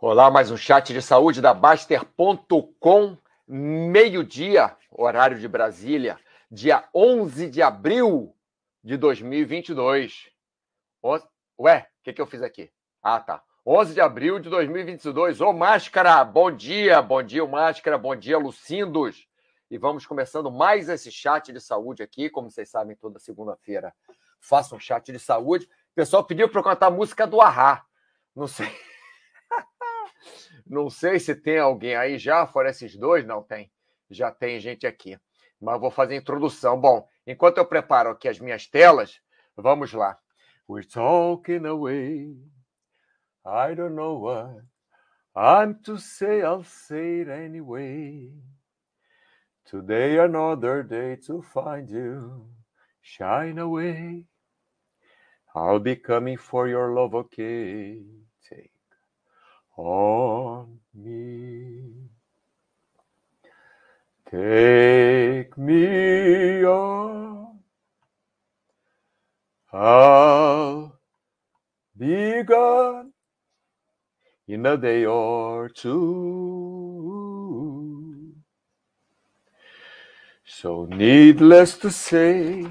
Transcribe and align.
Olá, 0.00 0.30
mais 0.30 0.48
um 0.52 0.56
chat 0.56 0.92
de 0.92 1.02
saúde 1.02 1.40
da 1.40 1.52
Baster.com, 1.52 3.18
meio-dia, 3.48 4.76
horário 4.92 5.40
de 5.40 5.48
Brasília, 5.48 6.16
dia 6.48 6.88
11 6.94 7.50
de 7.50 7.60
abril 7.60 8.32
de 8.80 8.96
2022. 8.96 10.30
Ué, 11.58 11.80
o 11.80 12.04
que, 12.04 12.12
que 12.12 12.22
eu 12.22 12.26
fiz 12.26 12.42
aqui? 12.42 12.70
Ah, 13.02 13.18
tá. 13.18 13.42
11 13.66 13.94
de 13.94 14.00
abril 14.00 14.38
de 14.38 14.48
2022. 14.48 15.40
Ô, 15.40 15.52
Máscara, 15.52 16.22
bom 16.22 16.52
dia, 16.52 17.02
bom 17.02 17.20
dia, 17.20 17.44
Máscara, 17.44 17.98
bom 17.98 18.14
dia, 18.14 18.38
Lucindos. 18.38 19.26
E 19.68 19.76
vamos 19.76 20.06
começando 20.06 20.48
mais 20.48 20.88
esse 20.88 21.10
chat 21.10 21.52
de 21.52 21.60
saúde 21.60 22.04
aqui, 22.04 22.30
como 22.30 22.52
vocês 22.52 22.70
sabem, 22.70 22.94
toda 22.94 23.18
segunda-feira 23.18 23.92
faço 24.38 24.76
um 24.76 24.78
chat 24.78 25.10
de 25.10 25.18
saúde. 25.18 25.64
O 25.90 25.94
pessoal 25.96 26.22
pediu 26.22 26.48
para 26.48 26.60
eu 26.60 26.64
cantar 26.64 26.86
a 26.86 26.90
música 26.90 27.26
do 27.26 27.40
Arra. 27.40 27.84
Não 28.32 28.46
sei. 28.46 28.70
Não 30.68 30.90
sei 30.90 31.18
se 31.18 31.34
tem 31.34 31.58
alguém 31.58 31.96
aí 31.96 32.18
já, 32.18 32.46
fora 32.46 32.70
esses 32.70 32.96
dois, 32.96 33.24
não 33.24 33.42
tem. 33.42 33.72
Já 34.10 34.30
tem 34.30 34.60
gente 34.60 34.86
aqui. 34.86 35.18
Mas 35.60 35.80
vou 35.80 35.90
fazer 35.90 36.14
a 36.14 36.18
introdução. 36.18 36.80
Bom, 36.80 37.08
enquanto 37.26 37.58
eu 37.58 37.66
preparo 37.66 38.10
aqui 38.10 38.28
as 38.28 38.38
minhas 38.38 38.66
telas, 38.66 39.20
vamos 39.56 39.92
lá. 39.92 40.18
We're 40.68 40.86
talking 40.86 41.66
away. 41.66 42.36
I 43.44 43.74
don't 43.74 43.94
know 43.94 44.20
what 44.20 44.62
I'm 45.34 45.74
to 45.84 45.96
say, 45.98 46.42
I'll 46.42 46.64
say 46.64 47.20
it 47.20 47.30
anyway. 47.30 48.32
Today 49.64 50.18
another 50.18 50.82
day 50.82 51.16
to 51.26 51.42
find 51.42 51.88
you. 51.88 52.50
Shine 53.00 53.58
away. 53.58 54.26
I'll 55.54 55.78
be 55.78 55.96
coming 55.96 56.36
for 56.36 56.68
your 56.68 56.92
love, 56.92 57.14
okay? 57.14 58.02
On 59.78 60.80
me. 60.92 61.84
Take 64.30 65.56
me 65.56 66.64
on. 66.64 67.60
I'll 69.72 70.98
be 71.96 72.42
gone 72.42 73.12
in 74.48 74.66
a 74.66 74.76
day 74.76 75.06
or 75.06 75.68
two. 75.68 75.94
So, 80.44 80.86
needless 80.86 81.78
to 81.78 81.90
say, 81.90 82.66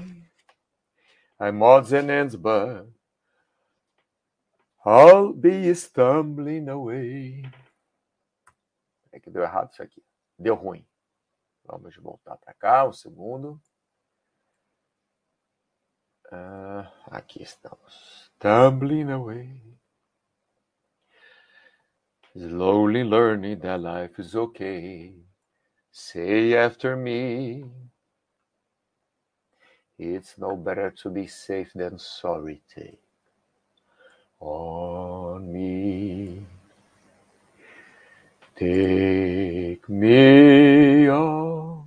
I'm 1.40 1.62
odds 1.62 1.92
and 1.92 2.10
ends, 2.10 2.36
but 2.36 2.86
I'll 4.90 5.34
be 5.34 5.74
stumbling 5.74 6.70
away. 6.70 7.42
É 9.12 9.20
que 9.20 9.30
deu 9.30 9.42
errado 9.42 9.70
isso 9.70 9.82
aqui. 9.82 10.02
Deu 10.38 10.54
ruim. 10.54 10.82
Vamos 11.62 11.94
voltar 11.96 12.38
para 12.38 12.54
cá, 12.54 12.88
um 12.88 12.92
segundo. 12.94 13.60
Uh, 16.32 16.88
aqui 17.04 17.42
estamos. 17.42 18.30
Stumbling 18.36 19.10
away. 19.10 19.60
Slowly 22.34 23.04
learning 23.04 23.58
that 23.58 23.82
life 23.82 24.18
is 24.18 24.34
okay. 24.34 25.22
Say 25.90 26.56
after 26.56 26.96
me. 26.96 27.70
It's 29.98 30.38
no 30.38 30.56
better 30.56 30.90
to 31.02 31.10
be 31.10 31.26
safe 31.26 31.72
than 31.74 31.98
sorry. 31.98 32.62
Take 32.74 33.07
on 34.40 35.52
me. 35.52 36.42
Take 38.56 39.88
me 39.88 41.08
on. 41.08 41.86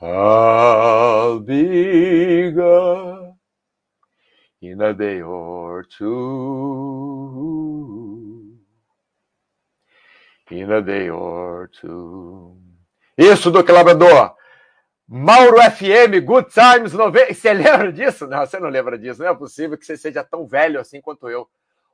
I'll 0.00 1.40
be 1.40 2.50
gone 2.52 3.36
in 4.60 4.80
a 4.82 4.92
day 4.94 5.20
or 5.22 5.84
two. 5.84 6.36
In 10.50 10.70
a 10.70 10.82
day 10.82 11.08
or 11.08 11.70
two. 11.80 12.56
Isso, 13.16 13.50
do 13.50 13.64
Labrador. 13.72 14.36
Mauro 15.08 15.58
FM, 15.58 16.24
Good 16.24 16.50
Times 16.50 16.92
90. 16.92 17.32
Você 17.32 17.52
lembra 17.52 17.92
disso? 17.92 18.26
Não, 18.26 18.40
você 18.40 18.58
não 18.58 18.68
lembra 18.68 18.98
disso. 18.98 19.22
Não 19.22 19.30
é 19.30 19.34
possível 19.34 19.78
que 19.78 19.86
você 19.86 19.96
seja 19.96 20.24
tão 20.24 20.46
velho 20.46 20.80
assim 20.80 21.00
quanto 21.00 21.28
eu. 21.28 21.48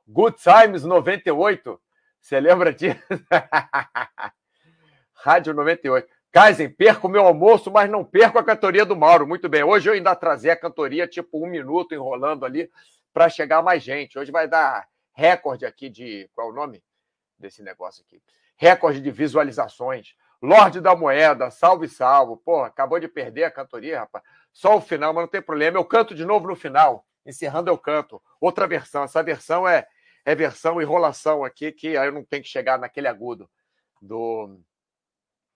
Good 0.07 0.37
Times 0.41 0.83
98. 0.83 1.79
Você 2.19 2.39
lembra 2.39 2.73
disso? 2.73 2.99
Rádio 5.13 5.53
98. 5.53 6.07
Kaizen, 6.31 6.71
perco 6.71 7.07
meu 7.07 7.27
almoço, 7.27 7.69
mas 7.69 7.87
não 7.87 8.03
perco 8.03 8.39
a 8.39 8.43
cantoria 8.43 8.83
do 8.83 8.95
Mauro. 8.95 9.27
Muito 9.27 9.47
bem. 9.47 9.63
Hoje 9.63 9.87
eu 9.87 9.93
ainda 9.93 10.15
trazer 10.15 10.49
a 10.49 10.55
cantoria, 10.55 11.07
tipo 11.07 11.45
um 11.45 11.47
minuto 11.47 11.93
enrolando 11.93 12.43
ali, 12.43 12.71
para 13.13 13.29
chegar 13.29 13.61
mais 13.61 13.83
gente. 13.83 14.17
Hoje 14.17 14.31
vai 14.31 14.47
dar 14.47 14.87
recorde 15.13 15.67
aqui 15.67 15.87
de. 15.87 16.27
Qual 16.33 16.47
é 16.47 16.51
o 16.51 16.55
nome 16.55 16.83
desse 17.37 17.61
negócio 17.61 18.03
aqui? 18.07 18.19
Recorde 18.57 18.99
de 18.99 19.11
visualizações. 19.11 20.15
Lorde 20.43 20.81
da 20.81 20.93
Moeda, 20.93 21.49
salve, 21.49 21.87
salvo. 21.87 22.35
Pô, 22.35 22.63
acabou 22.63 22.99
de 22.99 23.07
perder 23.07 23.45
a 23.45 23.51
cantoria, 23.51 24.01
rapaz. 24.01 24.25
Só 24.51 24.75
o 24.75 24.81
final, 24.81 25.13
mas 25.13 25.23
não 25.23 25.29
tem 25.29 25.41
problema. 25.41 25.77
Eu 25.77 25.85
canto 25.85 26.13
de 26.13 26.25
novo 26.25 26.49
no 26.49 26.55
final. 26.55 27.05
Encerrando, 27.25 27.69
eu 27.71 27.77
canto. 27.77 28.21
Outra 28.41 28.67
versão. 28.67 29.05
Essa 29.05 29.23
versão 29.23 29.65
é, 29.65 29.87
é 30.25 30.35
versão 30.35 30.81
enrolação 30.81 31.45
aqui, 31.45 31.71
que 31.71 31.95
aí 31.95 32.07
eu 32.07 32.11
não 32.11 32.25
tenho 32.25 32.43
que 32.43 32.49
chegar 32.49 32.77
naquele 32.77 33.07
agudo 33.07 33.49
do. 34.01 34.59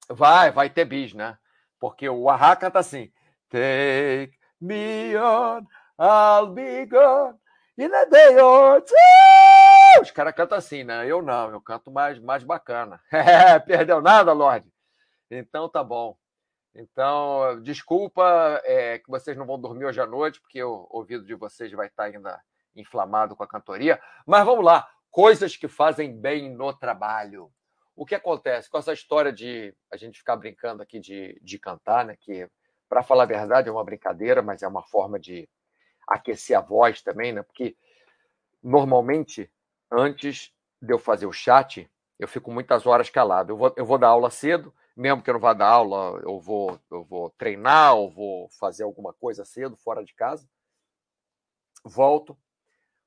Vai, 0.10 0.52
vai 0.52 0.70
ter 0.70 0.86
bis, 0.86 1.14
né? 1.14 1.38
Porque 1.78 2.08
o 2.08 2.30
Ahá 2.30 2.56
canta 2.56 2.80
assim: 2.80 3.12
Take 3.50 4.38
me 4.62 5.18
on, 5.18 5.66
I'll 6.00 6.48
be 6.54 6.86
gone 6.86 7.38
in 7.78 7.94
a 7.94 8.06
day 8.06 8.40
or 8.40 8.82
two. 8.82 10.02
Os 10.02 10.12
caras 10.12 10.34
cantam 10.34 10.58
assim, 10.58 10.86
né? 10.86 11.06
Eu 11.06 11.22
não, 11.22 11.52
eu 11.52 11.60
canto 11.60 11.92
mais, 11.92 12.18
mais 12.20 12.42
bacana. 12.42 13.02
Perdeu 13.68 14.02
nada, 14.02 14.32
Lorde? 14.32 14.77
Então 15.30 15.68
tá 15.70 15.84
bom. 15.84 16.18
Então, 16.74 17.60
desculpa 17.64 18.62
é, 18.64 19.00
que 19.00 19.10
vocês 19.10 19.36
não 19.36 19.46
vão 19.46 19.60
dormir 19.60 19.86
hoje 19.86 20.00
à 20.00 20.06
noite, 20.06 20.40
porque 20.40 20.62
o 20.64 20.88
ouvido 20.92 21.26
de 21.26 21.34
vocês 21.34 21.72
vai 21.72 21.88
estar 21.88 22.04
ainda 22.04 22.40
inflamado 22.76 23.36
com 23.36 23.44
a 23.44 23.48
cantoria. 23.48 24.00
Mas 24.26 24.46
vamos 24.46 24.64
lá, 24.64 24.88
coisas 25.10 25.56
que 25.56 25.68
fazem 25.68 26.16
bem 26.16 26.54
no 26.54 26.72
trabalho. 26.72 27.52
O 27.96 28.06
que 28.06 28.14
acontece 28.14 28.70
com 28.70 28.78
essa 28.78 28.94
história 28.94 29.34
de 29.34 29.74
a 29.92 29.98
gente 29.98 30.20
ficar 30.20 30.36
brincando 30.36 30.84
aqui 30.84 31.00
de, 31.00 31.40
de 31.42 31.58
cantar, 31.58 32.06
né? 32.06 32.16
Que, 32.20 32.48
para 32.88 33.02
falar 33.02 33.24
a 33.24 33.26
verdade, 33.26 33.68
é 33.68 33.72
uma 33.72 33.84
brincadeira, 33.84 34.44
mas 34.44 34.62
é 34.62 34.68
uma 34.68 34.84
forma 34.84 35.20
de 35.20 35.50
aquecer 36.08 36.56
a 36.56 36.62
voz 36.62 37.02
também, 37.02 37.34
né? 37.34 37.42
Porque 37.42 37.76
normalmente, 38.62 39.52
antes 39.92 40.54
de 40.80 40.94
eu 40.94 41.00
fazer 41.00 41.26
o 41.26 41.34
chat, 41.34 41.90
eu 42.20 42.28
fico 42.28 42.52
muitas 42.52 42.86
horas 42.86 43.10
calado. 43.10 43.54
Eu 43.54 43.58
vou, 43.58 43.74
eu 43.76 43.86
vou 43.86 43.98
dar 43.98 44.10
aula 44.10 44.30
cedo, 44.30 44.72
mesmo 44.98 45.22
que 45.22 45.30
eu 45.30 45.36
não 45.36 45.40
vá 45.40 45.54
dar 45.54 45.68
aula, 45.68 46.20
eu 46.24 46.40
vou, 46.40 46.80
eu 46.90 47.04
vou 47.04 47.30
treinar, 47.30 47.96
ou 47.96 48.10
vou 48.10 48.50
fazer 48.50 48.84
alguma 48.84 49.14
coisa 49.14 49.46
cedo, 49.46 49.78
fora 49.78 50.04
de 50.04 50.12
casa. 50.14 50.50
Volto, 51.86 52.36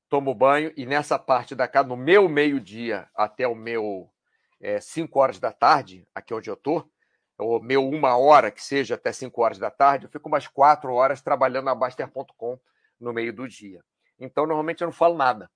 tomo 0.07 0.33
banho, 0.33 0.71
e 0.77 0.85
nessa 0.85 1.19
parte 1.19 1.53
da 1.53 1.67
casa, 1.67 1.89
no 1.89 1.97
meu 1.97 2.29
meio-dia 2.29 3.09
até 3.13 3.45
o 3.45 3.53
meu 3.53 4.09
5 4.79 5.19
é, 5.19 5.21
horas 5.21 5.39
da 5.39 5.51
tarde, 5.51 6.07
aqui 6.15 6.33
onde 6.33 6.49
eu 6.49 6.53
estou, 6.53 6.89
ou 7.37 7.61
meu 7.61 7.85
uma 7.85 8.15
hora, 8.15 8.51
que 8.51 8.63
seja 8.63 8.95
até 8.95 9.11
5 9.11 9.41
horas 9.41 9.57
da 9.57 9.69
tarde, 9.69 10.05
eu 10.05 10.09
fico 10.09 10.29
umas 10.29 10.47
quatro 10.47 10.93
horas 10.93 11.21
trabalhando 11.21 11.65
na 11.65 11.75
Baster.com 11.75 12.57
no 12.99 13.11
meio 13.11 13.33
do 13.33 13.47
dia. 13.47 13.83
Então, 14.17 14.45
normalmente 14.45 14.81
eu 14.81 14.87
não 14.87 14.93
falo 14.93 15.17
nada. 15.17 15.51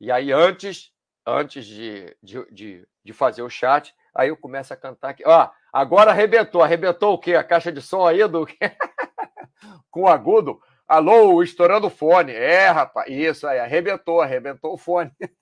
E 0.00 0.12
aí, 0.12 0.30
antes, 0.30 0.92
antes 1.26 1.66
de, 1.66 2.16
de, 2.22 2.44
de, 2.52 2.88
de 3.02 3.12
fazer 3.12 3.42
o 3.42 3.50
chat, 3.50 3.92
Aí 4.14 4.28
eu 4.28 4.36
começo 4.36 4.72
a 4.72 4.76
cantar 4.76 5.10
aqui. 5.10 5.24
Ó, 5.26 5.50
agora 5.74 6.10
arrebentou. 6.10 6.62
Arrebentou 6.62 7.14
o 7.14 7.18
quê? 7.18 7.34
A 7.34 7.44
caixa 7.44 7.72
de 7.72 7.82
som 7.82 8.06
aí 8.06 8.26
do 8.28 8.46
com 9.90 10.06
agudo. 10.06 10.60
Alô, 10.86 11.42
estourando 11.42 11.88
o 11.88 11.90
fone. 11.90 12.32
É, 12.32 12.68
rapaz. 12.68 13.10
Isso 13.10 13.46
aí, 13.46 13.58
arrebentou, 13.58 14.20
arrebentou 14.20 14.74
o 14.74 14.78
fone. 14.78 15.10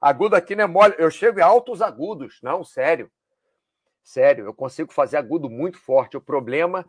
Agudo 0.00 0.36
aqui 0.36 0.54
não 0.54 0.64
é 0.64 0.66
mole. 0.66 0.94
Eu 0.98 1.10
chego 1.10 1.40
em 1.40 1.42
altos 1.42 1.80
agudos. 1.80 2.38
Não, 2.42 2.62
sério. 2.62 3.10
Sério, 4.04 4.44
eu 4.44 4.54
consigo 4.54 4.92
fazer 4.92 5.16
agudo 5.16 5.50
muito 5.50 5.78
forte. 5.78 6.16
O 6.16 6.20
problema 6.20 6.86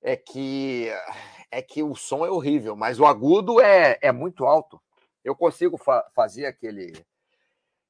é 0.00 0.14
que 0.14 0.88
é 1.50 1.60
que 1.60 1.82
o 1.82 1.94
som 1.96 2.24
é 2.24 2.30
horrível, 2.30 2.76
mas 2.76 3.00
o 3.00 3.06
agudo 3.06 3.60
é, 3.60 3.98
é 4.00 4.12
muito 4.12 4.44
alto. 4.44 4.80
Eu 5.24 5.34
consigo 5.34 5.76
fa 5.76 6.04
fazer 6.14 6.46
aquele 6.46 6.92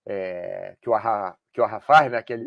é, 0.07 0.77
que 0.81 0.89
o 0.89 0.95
Arra, 0.95 1.37
que 1.53 1.61
o 1.61 1.65
Arra 1.65 1.81
faz, 1.81 2.11
né? 2.11 2.19
Aquele. 2.19 2.47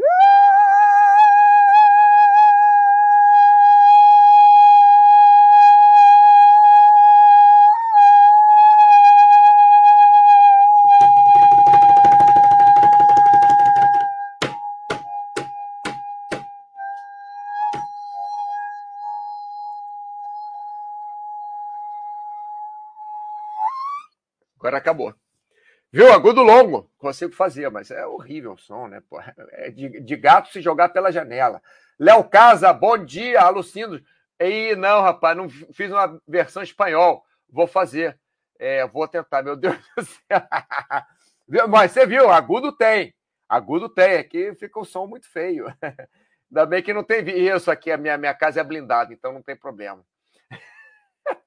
Agora 24.58 24.78
acabou. 24.78 25.14
Viu? 25.92 26.12
Agudo 26.12 26.44
longo. 26.44 26.92
Consigo 26.98 27.34
fazer, 27.34 27.70
mas 27.70 27.90
é 27.92 28.06
horrível 28.06 28.54
o 28.54 28.58
som, 28.58 28.88
né? 28.88 29.02
Pô, 29.10 29.20
é 29.52 29.70
de, 29.70 30.02
de 30.02 30.16
gato 30.16 30.50
se 30.50 30.62
jogar 30.62 30.90
pela 30.90 31.12
janela. 31.12 31.62
Léo 32.00 32.24
Casa, 32.26 32.74
bom 32.74 32.98
dia, 32.98 33.42
alucindo. 33.42 34.02
E 34.40 34.76
não, 34.76 35.02
rapaz, 35.02 35.38
não 35.38 35.50
fiz 35.50 35.90
uma 35.90 36.20
versão 36.28 36.62
espanhol. 36.62 37.24
Vou 37.50 37.68
fazer. 37.68 38.20
É, 38.60 38.86
vou 38.88 39.08
tentar, 39.08 39.42
meu 39.44 39.56
Deus 39.56 39.78
do 39.98 40.04
céu. 40.04 40.42
Mas 41.70 41.92
você 41.92 42.06
viu, 42.06 42.30
agudo 42.30 42.72
tem. 42.72 43.14
Agudo 43.48 43.88
tem. 43.88 44.18
Aqui 44.18 44.54
fica 44.56 44.80
o 44.80 44.86
som 44.86 45.08
muito 45.08 45.30
feio. 45.30 45.68
Ainda 46.52 46.66
bem 46.66 46.84
que 46.84 46.94
não 46.94 47.04
tem 47.04 47.24
isso 47.30 47.72
aqui. 47.72 47.92
A 47.92 47.98
minha, 47.98 48.18
minha 48.18 48.34
casa 48.34 48.60
é 48.60 48.64
blindada, 48.64 49.14
então 49.14 49.32
não 49.32 49.42
tem 49.42 49.56
problema. 49.56 50.04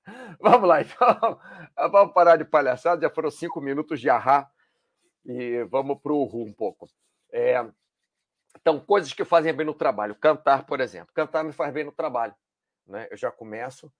Vamos 0.40 0.68
lá, 0.68 0.80
então. 0.82 1.40
Vamos 1.90 2.12
parar 2.12 2.36
de 2.36 2.44
palhaçada. 2.44 3.02
Já 3.02 3.10
foram 3.10 3.30
cinco 3.30 3.60
minutos 3.60 4.00
de 4.00 4.08
arrar 4.08 4.50
e 5.24 5.64
vamos 5.64 5.98
para 6.00 6.12
o 6.12 6.24
Ru 6.24 6.42
um 6.44 6.52
pouco. 6.52 6.88
É... 7.32 7.64
Então, 8.60 8.80
coisas 8.80 9.12
que 9.12 9.24
fazem 9.24 9.52
bem 9.52 9.66
no 9.66 9.74
trabalho. 9.74 10.14
Cantar, 10.14 10.64
por 10.66 10.80
exemplo. 10.80 11.12
Cantar 11.14 11.44
me 11.44 11.52
faz 11.52 11.72
bem 11.72 11.84
no 11.84 11.92
trabalho. 11.92 12.34
Né? 12.86 13.06
Eu 13.10 13.16
já 13.16 13.30
começo. 13.30 13.92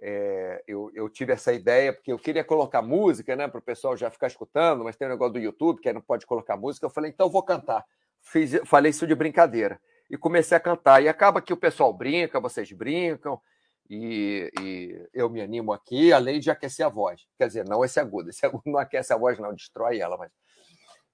É... 0.00 0.62
eu, 0.66 0.90
eu 0.94 1.08
tive 1.08 1.32
essa 1.32 1.52
ideia 1.52 1.92
porque 1.92 2.12
eu 2.12 2.18
queria 2.18 2.44
colocar 2.44 2.80
música 2.80 3.34
né, 3.34 3.48
para 3.48 3.58
o 3.58 3.62
pessoal 3.62 3.96
já 3.96 4.10
ficar 4.10 4.28
escutando, 4.28 4.84
mas 4.84 4.96
tem 4.96 5.08
um 5.08 5.10
negócio 5.10 5.34
do 5.34 5.40
YouTube 5.40 5.80
que 5.80 5.92
não 5.92 6.00
pode 6.00 6.26
colocar 6.26 6.56
música. 6.56 6.86
Eu 6.86 6.90
falei, 6.90 7.10
então 7.10 7.28
vou 7.28 7.42
cantar. 7.42 7.84
Fiz, 8.22 8.60
falei 8.64 8.90
isso 8.90 9.06
de 9.06 9.14
brincadeira. 9.14 9.80
E 10.08 10.16
comecei 10.16 10.56
a 10.56 10.60
cantar. 10.60 11.02
E 11.02 11.08
acaba 11.08 11.42
que 11.42 11.52
o 11.52 11.56
pessoal 11.56 11.92
brinca, 11.92 12.40
vocês 12.40 12.70
brincam 12.72 13.40
e, 13.88 14.50
e, 14.60 15.08
eu 15.14 15.30
me 15.30 15.40
animo 15.40 15.72
aqui, 15.72 16.12
além 16.12 16.40
de 16.40 16.50
aquecer 16.50 16.84
a 16.84 16.88
voz. 16.88 17.26
Quer 17.38 17.46
dizer, 17.46 17.64
não 17.64 17.84
esse 17.84 17.98
agudo, 17.98 18.30
esse 18.30 18.44
agudo 18.46 18.64
não 18.66 18.78
aquece 18.78 19.12
a 19.12 19.16
voz, 19.16 19.38
não, 19.38 19.54
destrói 19.54 20.00
ela, 20.00 20.16
mas. 20.16 20.30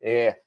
É... 0.01 0.41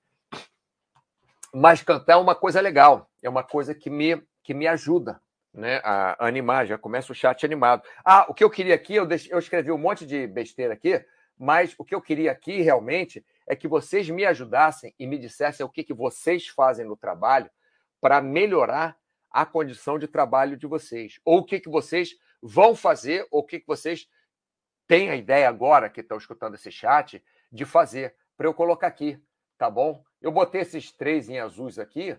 Mas 1.53 1.81
cantar 1.81 2.13
é 2.13 2.17
uma 2.17 2.35
coisa 2.35 2.59
legal, 2.59 3.09
é 3.23 3.29
uma 3.29 3.43
coisa 3.43 3.73
que 3.73 3.89
me, 3.89 4.21
que 4.43 4.53
me 4.53 4.67
ajuda 4.67 5.19
né, 5.53 5.81
a 5.83 6.27
animar, 6.27 6.67
já 6.67 6.77
começa 6.77 7.11
o 7.11 7.15
chat 7.15 7.45
animado. 7.45 7.81
Ah, 8.03 8.25
o 8.29 8.33
que 8.33 8.43
eu 8.43 8.49
queria 8.49 8.75
aqui, 8.75 8.95
eu, 8.95 9.05
deixe, 9.05 9.31
eu 9.31 9.39
escrevi 9.39 9.71
um 9.71 9.77
monte 9.77 10.05
de 10.05 10.27
besteira 10.27 10.73
aqui, 10.73 11.03
mas 11.37 11.73
o 11.77 11.85
que 11.85 11.95
eu 11.95 12.01
queria 12.01 12.31
aqui 12.31 12.61
realmente 12.61 13.25
é 13.47 13.55
que 13.55 13.67
vocês 13.67 14.09
me 14.09 14.25
ajudassem 14.25 14.93
e 14.99 15.07
me 15.07 15.17
dissessem 15.17 15.65
o 15.65 15.69
que, 15.69 15.83
que 15.83 15.93
vocês 15.93 16.47
fazem 16.47 16.85
no 16.85 16.97
trabalho 16.97 17.49
para 17.99 18.21
melhorar 18.21 18.97
a 19.29 19.45
condição 19.45 19.99
de 19.99 20.07
trabalho 20.07 20.57
de 20.57 20.67
vocês. 20.67 21.19
Ou 21.23 21.39
o 21.39 21.45
que, 21.45 21.59
que 21.59 21.69
vocês 21.69 22.15
vão 22.41 22.75
fazer, 22.75 23.27
ou 23.31 23.41
o 23.41 23.45
que, 23.45 23.59
que 23.59 23.67
vocês 23.67 24.07
têm 24.87 25.09
a 25.09 25.15
ideia 25.15 25.49
agora, 25.49 25.89
que 25.89 26.01
estão 26.01 26.17
escutando 26.17 26.55
esse 26.55 26.71
chat, 26.71 27.23
de 27.51 27.65
fazer, 27.65 28.15
para 28.37 28.47
eu 28.47 28.53
colocar 28.53 28.87
aqui, 28.87 29.21
tá 29.57 29.69
bom? 29.69 30.03
Eu 30.21 30.31
botei 30.31 30.61
esses 30.61 30.91
três 30.91 31.29
em 31.29 31.39
azuis 31.39 31.77
aqui, 31.79 32.17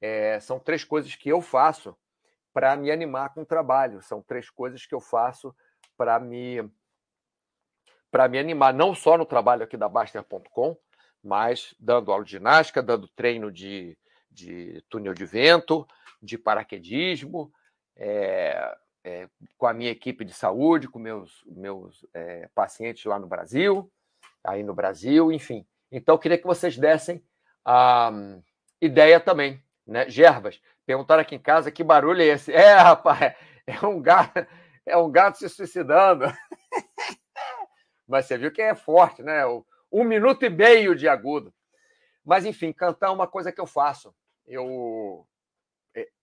é, 0.00 0.38
são 0.40 0.58
três 0.58 0.84
coisas 0.84 1.14
que 1.14 1.28
eu 1.28 1.40
faço 1.40 1.96
para 2.52 2.76
me 2.76 2.90
animar 2.90 3.32
com 3.34 3.42
o 3.42 3.46
trabalho, 3.46 4.02
são 4.02 4.22
três 4.22 4.50
coisas 4.50 4.84
que 4.86 4.94
eu 4.94 5.00
faço 5.00 5.54
para 5.96 6.18
me 6.18 6.68
para 8.10 8.26
me 8.26 8.38
animar, 8.38 8.72
não 8.72 8.94
só 8.94 9.18
no 9.18 9.26
trabalho 9.26 9.64
aqui 9.64 9.76
da 9.76 9.86
Baster.com, 9.86 10.74
mas 11.22 11.74
dando 11.78 12.10
aula 12.10 12.24
de 12.24 12.30
ginástica, 12.30 12.82
dando 12.82 13.06
treino 13.08 13.52
de, 13.52 13.98
de 14.38 14.82
túnel 14.88 15.14
de 15.14 15.24
vento, 15.24 15.86
de 16.22 16.38
paraquedismo, 16.38 17.52
é, 17.96 18.76
é, 19.04 19.28
com 19.56 19.66
a 19.66 19.74
minha 19.74 19.90
equipe 19.90 20.24
de 20.24 20.32
saúde, 20.32 20.88
com 20.88 20.98
meus, 20.98 21.44
meus 21.46 22.06
é, 22.14 22.48
pacientes 22.54 23.04
lá 23.04 23.18
no 23.18 23.26
Brasil, 23.26 23.90
aí 24.44 24.62
no 24.62 24.74
Brasil, 24.74 25.32
enfim. 25.32 25.66
Então, 25.90 26.14
eu 26.14 26.18
queria 26.18 26.38
que 26.38 26.46
vocês 26.46 26.76
dessem 26.76 27.22
a 27.64 28.12
ideia 28.80 29.18
também, 29.18 29.62
né? 29.86 30.08
Gervas, 30.08 30.60
perguntaram 30.86 31.22
aqui 31.22 31.34
em 31.34 31.40
casa 31.40 31.70
que 31.70 31.82
barulho 31.82 32.22
é 32.22 32.26
esse. 32.26 32.52
É, 32.52 32.74
rapaz, 32.74 33.34
é 33.66 33.84
um 33.86 34.00
gato, 34.00 34.46
é 34.86 34.96
um 34.96 35.10
gato 35.10 35.38
se 35.38 35.48
suicidando. 35.48 36.26
Mas 38.06 38.26
você 38.26 38.38
viu 38.38 38.52
que 38.52 38.62
é 38.62 38.74
forte, 38.74 39.22
né? 39.22 39.42
Um 39.90 40.04
minuto 40.04 40.44
e 40.44 40.50
meio 40.50 40.94
de 40.94 41.08
agudo. 41.08 41.52
Mas, 42.24 42.44
enfim, 42.44 42.72
cantar 42.72 43.08
é 43.08 43.10
uma 43.10 43.26
coisa 43.26 43.50
que 43.50 43.60
eu 43.60 43.66
faço. 43.66 44.14
Eu 44.48 45.26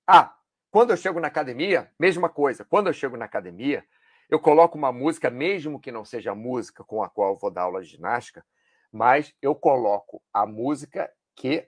ah, 0.07 0.35
quando 0.69 0.91
eu 0.91 0.97
chego 0.97 1.19
na 1.19 1.29
academia, 1.29 1.89
mesma 1.97 2.29
coisa. 2.29 2.65
Quando 2.65 2.87
eu 2.87 2.93
chego 2.93 3.17
na 3.17 3.25
academia, 3.25 3.83
eu 4.29 4.39
coloco 4.39 4.77
uma 4.77 4.91
música, 4.91 5.29
mesmo 5.29 5.79
que 5.79 5.91
não 5.91 6.03
seja 6.05 6.31
a 6.31 6.35
música 6.35 6.83
com 6.83 7.01
a 7.01 7.09
qual 7.09 7.33
eu 7.33 7.39
vou 7.39 7.49
dar 7.49 7.61
aula 7.61 7.81
de 7.81 7.89
ginástica, 7.89 8.45
mas 8.91 9.33
eu 9.41 9.55
coloco 9.55 10.21
a 10.33 10.45
música 10.45 11.09
que 11.33 11.67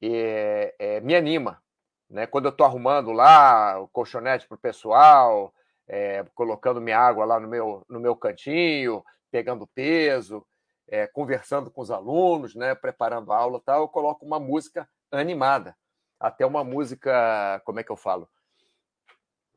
é, 0.00 0.74
é, 0.78 1.00
me 1.00 1.14
anima. 1.14 1.62
Né? 2.08 2.26
Quando 2.26 2.46
eu 2.46 2.50
estou 2.50 2.66
arrumando 2.66 3.10
lá 3.12 3.80
o 3.80 3.88
colchonete 3.88 4.46
para 4.46 4.54
o 4.54 4.60
pessoal, 4.60 5.52
é, 5.88 6.24
colocando 6.34 6.80
minha 6.80 6.98
água 6.98 7.24
lá 7.24 7.40
no 7.40 7.48
meu, 7.48 7.84
no 7.88 8.00
meu 8.00 8.16
cantinho, 8.16 9.04
pegando 9.30 9.66
peso, 9.66 10.46
é, 10.88 11.06
conversando 11.06 11.70
com 11.70 11.80
os 11.80 11.90
alunos, 11.90 12.54
né? 12.54 12.74
preparando 12.74 13.32
a 13.32 13.36
aula 13.36 13.60
tal, 13.60 13.82
eu 13.82 13.88
coloco 13.88 14.24
uma 14.24 14.38
música 14.38 14.88
animada 15.10 15.76
até 16.18 16.44
uma 16.44 16.64
música, 16.64 17.60
como 17.64 17.80
é 17.80 17.84
que 17.84 17.90
eu 17.90 17.96
falo? 17.96 18.28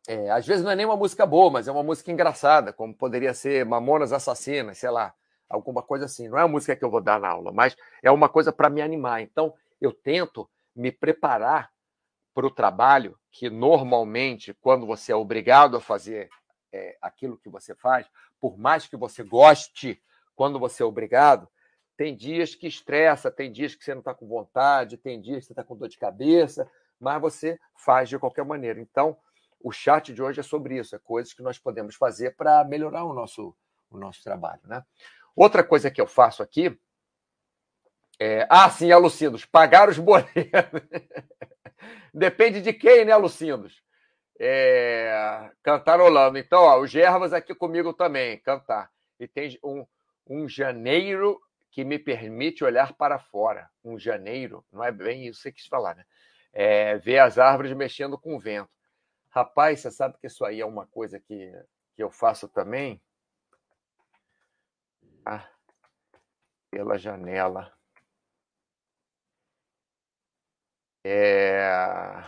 É, 0.07 0.31
às 0.31 0.45
vezes 0.45 0.63
não 0.63 0.71
é 0.71 0.75
nem 0.75 0.85
uma 0.85 0.97
música 0.97 1.25
boa, 1.25 1.51
mas 1.51 1.67
é 1.67 1.71
uma 1.71 1.83
música 1.83 2.11
engraçada, 2.11 2.73
como 2.73 2.93
poderia 2.95 3.33
ser 3.33 3.65
Mamonas 3.65 4.11
Assassinas, 4.11 4.77
sei 4.77 4.89
lá, 4.89 5.13
alguma 5.47 5.83
coisa 5.83 6.05
assim. 6.05 6.27
Não 6.27 6.37
é 6.37 6.41
a 6.41 6.47
música 6.47 6.75
que 6.75 6.83
eu 6.83 6.89
vou 6.89 7.01
dar 7.01 7.19
na 7.19 7.29
aula, 7.29 7.51
mas 7.51 7.75
é 8.01 8.09
uma 8.09 8.27
coisa 8.27 8.51
para 8.51 8.69
me 8.69 8.81
animar. 8.81 9.21
Então, 9.21 9.53
eu 9.79 9.91
tento 9.91 10.49
me 10.75 10.91
preparar 10.91 11.71
para 12.33 12.47
o 12.47 12.51
trabalho, 12.51 13.17
que 13.31 13.49
normalmente, 13.49 14.53
quando 14.61 14.85
você 14.85 15.11
é 15.11 15.15
obrigado 15.15 15.77
a 15.77 15.81
fazer 15.81 16.29
é, 16.71 16.97
aquilo 17.01 17.37
que 17.37 17.49
você 17.49 17.75
faz, 17.75 18.07
por 18.39 18.57
mais 18.57 18.87
que 18.87 18.95
você 18.95 19.23
goste, 19.23 20.01
quando 20.35 20.57
você 20.57 20.81
é 20.81 20.85
obrigado, 20.85 21.49
tem 21.99 22.15
dias 22.15 22.55
que 22.55 22.65
estressa, 22.65 23.29
tem 23.29 23.51
dias 23.51 23.75
que 23.75 23.83
você 23.83 23.93
não 23.93 23.99
está 23.99 24.13
com 24.13 24.25
vontade, 24.25 24.95
tem 24.95 25.19
dias 25.19 25.39
que 25.39 25.47
você 25.47 25.51
está 25.51 25.65
com 25.65 25.75
dor 25.75 25.89
de 25.89 25.97
cabeça, 25.97 26.65
mas 26.97 27.19
você 27.19 27.59
faz 27.75 28.07
de 28.07 28.17
qualquer 28.17 28.45
maneira. 28.45 28.79
Então, 28.79 29.17
o 29.59 29.69
chat 29.69 30.13
de 30.13 30.23
hoje 30.23 30.39
é 30.39 30.43
sobre 30.43 30.77
isso, 30.77 30.95
é 30.95 30.99
coisas 30.99 31.33
que 31.33 31.41
nós 31.41 31.59
podemos 31.59 31.97
fazer 31.97 32.37
para 32.37 32.63
melhorar 32.63 33.03
o 33.03 33.13
nosso, 33.13 33.53
o 33.91 33.97
nosso 33.97 34.23
trabalho. 34.23 34.61
Né? 34.63 34.81
Outra 35.35 35.61
coisa 35.61 35.91
que 35.91 35.99
eu 35.99 36.07
faço 36.07 36.41
aqui 36.41 36.79
é. 38.17 38.47
Ah, 38.49 38.69
sim, 38.69 38.93
Alucindos, 38.93 39.43
pagar 39.43 39.89
os 39.89 39.99
boletos. 39.99 40.31
Depende 42.13 42.61
de 42.61 42.71
quem, 42.71 43.03
né, 43.03 43.11
Alucindos? 43.11 43.83
É... 44.39 45.51
Cantarolando. 45.61 46.37
Então, 46.37 46.61
ó, 46.61 46.79
o 46.79 46.87
Gervas 46.87 47.33
aqui 47.33 47.53
comigo 47.53 47.91
também, 47.91 48.39
cantar. 48.39 48.89
E 49.19 49.27
tem 49.27 49.59
um, 49.61 49.85
um 50.25 50.47
janeiro 50.47 51.41
que 51.71 51.83
me 51.83 51.99
permite 51.99 52.63
olhar 52.63 52.93
para 52.93 53.19
fora. 53.19 53.69
Um 53.83 53.97
janeiro, 53.97 54.65
não 54.71 54.83
é 54.83 54.91
bem 54.91 55.27
isso 55.27 55.39
que 55.39 55.43
você 55.43 55.51
quis 55.51 55.67
falar, 55.67 55.95
né? 55.95 56.05
É, 56.51 56.97
ver 56.97 57.19
as 57.19 57.37
árvores 57.37 57.71
mexendo 57.73 58.17
com 58.17 58.35
o 58.35 58.39
vento. 58.39 58.69
Rapaz, 59.29 59.81
você 59.81 59.91
sabe 59.91 60.17
que 60.19 60.27
isso 60.27 60.43
aí 60.43 60.59
é 60.59 60.65
uma 60.65 60.87
coisa 60.87 61.19
que, 61.19 61.51
que 61.95 62.03
eu 62.03 62.09
faço 62.09 62.47
também? 62.47 62.99
Ah, 65.25 65.47
pela 66.71 66.97
janela. 66.97 67.71
É... 71.03 72.23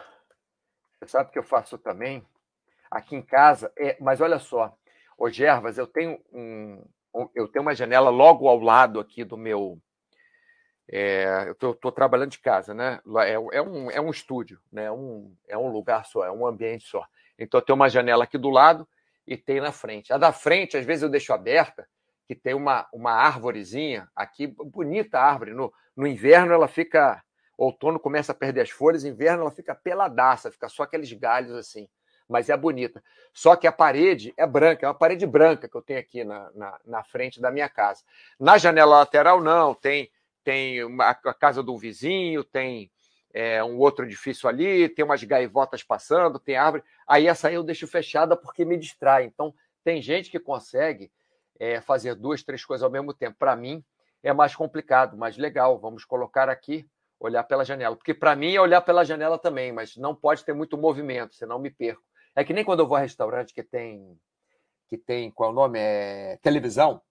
Você 1.00 1.07
sabe 1.07 1.31
que 1.31 1.39
eu 1.39 1.43
faço 1.43 1.77
também? 1.77 2.25
Aqui 2.89 3.15
em 3.15 3.21
casa, 3.21 3.71
é... 3.77 3.98
mas 4.00 4.21
olha 4.21 4.38
só, 4.39 4.77
ô 5.17 5.29
Gervas, 5.29 5.77
eu 5.77 5.88
tenho 5.88 6.24
um, 6.31 6.83
eu 7.36 7.48
tenho 7.48 7.63
uma 7.63 7.75
janela 7.75 8.10
logo 8.10 8.48
ao 8.48 8.60
lado 8.60 9.00
aqui 9.00 9.24
do 9.24 9.38
meu. 9.38 9.80
É, 10.89 11.46
eu 11.62 11.72
estou 11.72 11.91
trabalhando 11.91 12.32
de 12.32 12.39
casa, 12.39 12.74
né? 12.74 13.00
É, 13.25 13.34
é, 13.34 13.62
um, 13.62 13.91
é 13.91 14.01
um 14.01 14.10
estúdio, 14.10 14.60
né? 14.72 14.91
Um, 14.91 15.34
é 15.48 15.58
um 15.58 15.70
lugar 15.70 16.06
só, 16.06 16.25
é 16.25 16.32
um 16.32 16.46
ambiente 16.46 16.86
só. 16.86 17.06
Então 17.38 17.60
eu 17.60 17.65
tenho 17.65 17.75
uma 17.75 17.89
janela 17.89 18.24
aqui 18.24 18.38
do 18.38 18.50
lado 18.50 18.88
e 19.25 19.38
tem 19.38 19.62
na 19.62 19.72
frente. 19.72 20.12
A 20.12 20.18
da 20.18 20.32
frente, 20.32 20.77
às 20.77 20.86
vezes, 20.86 21.03
eu 21.03 21.10
deixo 21.10 21.34
aberta, 21.34 21.88
que 22.27 22.36
tem 22.36 22.53
uma, 22.53 22.88
uma 22.94 23.12
árvorezinha 23.12 24.10
aqui, 24.15 24.48
bonita 24.48 25.20
árvore. 25.20 25.53
No, 25.53 25.72
no 25.96 26.08
inverno 26.08 26.53
ela 26.53 26.68
fica. 26.68 27.24
Outono 27.58 28.00
começa 28.00 28.32
a 28.32 28.36
perder 28.36 28.62
as 28.62 28.72
folhas, 28.72 29.03
inverno 29.03 29.44
ela 29.44 29.51
fica 29.51 29.75
peladaça, 29.75 30.50
fica 30.50 30.68
só 30.68 30.84
aqueles 30.84 31.13
galhos 31.13 31.51
assim 31.51 31.88
mas 32.31 32.50
é 32.50 32.55
bonita. 32.55 33.03
Só 33.33 33.55
que 33.55 33.67
a 33.67 33.71
parede 33.71 34.33
é 34.38 34.47
branca, 34.47 34.85
é 34.85 34.89
uma 34.89 34.95
parede 34.95 35.25
branca 35.27 35.67
que 35.67 35.75
eu 35.75 35.81
tenho 35.81 36.00
aqui 36.00 36.23
na, 36.23 36.50
na, 36.55 36.79
na 36.85 37.03
frente 37.03 37.41
da 37.41 37.51
minha 37.51 37.67
casa. 37.67 38.03
Na 38.39 38.57
janela 38.57 39.00
lateral, 39.00 39.41
não, 39.41 39.73
tem, 39.73 40.09
tem 40.43 40.83
uma, 40.83 41.09
a 41.09 41.33
casa 41.33 41.61
do 41.61 41.77
vizinho, 41.77 42.43
tem 42.43 42.89
é, 43.33 43.61
um 43.61 43.77
outro 43.77 44.05
edifício 44.05 44.47
ali, 44.47 44.88
tem 44.88 45.03
umas 45.03 45.23
gaivotas 45.23 45.83
passando, 45.83 46.39
tem 46.39 46.55
árvore. 46.55 46.83
Aí 47.05 47.27
essa 47.27 47.50
aí 47.50 47.55
eu 47.55 47.63
deixo 47.63 47.85
fechada 47.85 48.35
porque 48.38 48.63
me 48.63 48.77
distrai. 48.77 49.25
Então, 49.25 49.53
tem 49.83 50.01
gente 50.01 50.31
que 50.31 50.39
consegue 50.39 51.11
é, 51.59 51.81
fazer 51.81 52.15
duas, 52.15 52.43
três 52.43 52.63
coisas 52.63 52.83
ao 52.83 52.89
mesmo 52.89 53.13
tempo. 53.13 53.38
Para 53.38 53.55
mim, 53.57 53.83
é 54.23 54.31
mais 54.31 54.55
complicado, 54.55 55.17
mais 55.17 55.38
legal. 55.38 55.77
Vamos 55.79 56.05
colocar 56.05 56.47
aqui, 56.47 56.88
olhar 57.19 57.43
pela 57.43 57.65
janela. 57.65 57.95
Porque 57.95 58.13
para 58.13 58.35
mim 58.35 58.55
é 58.55 58.61
olhar 58.61 58.81
pela 58.81 59.03
janela 59.03 59.38
também, 59.38 59.71
mas 59.71 59.97
não 59.97 60.15
pode 60.15 60.45
ter 60.45 60.53
muito 60.53 60.77
movimento, 60.77 61.35
senão 61.35 61.59
me 61.59 61.69
perco. 61.69 62.11
É 62.35 62.43
que 62.43 62.53
nem 62.53 62.63
quando 62.63 62.79
eu 62.79 62.88
vou 62.88 62.97
a 62.97 63.01
restaurante 63.01 63.53
que 63.53 63.63
tem, 63.63 64.19
que 64.88 64.97
tem 64.97 65.31
qual 65.31 65.50
é 65.50 65.53
o 65.53 65.55
nome? 65.55 65.79
É 65.79 66.38
televisão. 66.41 67.01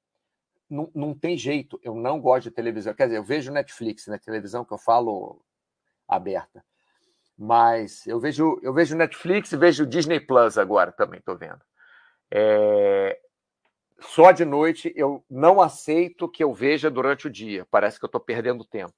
Não, 0.68 0.90
não 0.94 1.14
tem 1.14 1.36
jeito, 1.36 1.80
eu 1.82 1.94
não 1.94 2.20
gosto 2.20 2.44
de 2.44 2.50
televisão. 2.52 2.94
Quer 2.94 3.06
dizer, 3.06 3.18
eu 3.18 3.24
vejo 3.24 3.52
Netflix, 3.52 4.06
né? 4.06 4.18
Televisão 4.18 4.64
que 4.64 4.72
eu 4.72 4.78
falo 4.78 5.42
aberta. 6.06 6.64
Mas 7.36 8.06
eu 8.06 8.20
vejo, 8.20 8.60
eu 8.62 8.72
vejo 8.72 8.96
Netflix 8.96 9.50
e 9.50 9.56
vejo 9.56 9.86
Disney 9.86 10.20
Plus 10.20 10.58
agora 10.58 10.92
também, 10.92 11.18
estou 11.18 11.36
vendo. 11.36 11.60
É... 12.30 13.18
Só 14.00 14.30
de 14.30 14.44
noite 14.44 14.92
eu 14.94 15.24
não 15.28 15.60
aceito 15.60 16.28
que 16.28 16.44
eu 16.44 16.54
veja 16.54 16.90
durante 16.90 17.26
o 17.26 17.30
dia. 17.30 17.66
Parece 17.70 17.98
que 17.98 18.04
eu 18.04 18.08
estou 18.08 18.20
perdendo 18.20 18.64
tempo. 18.64 18.94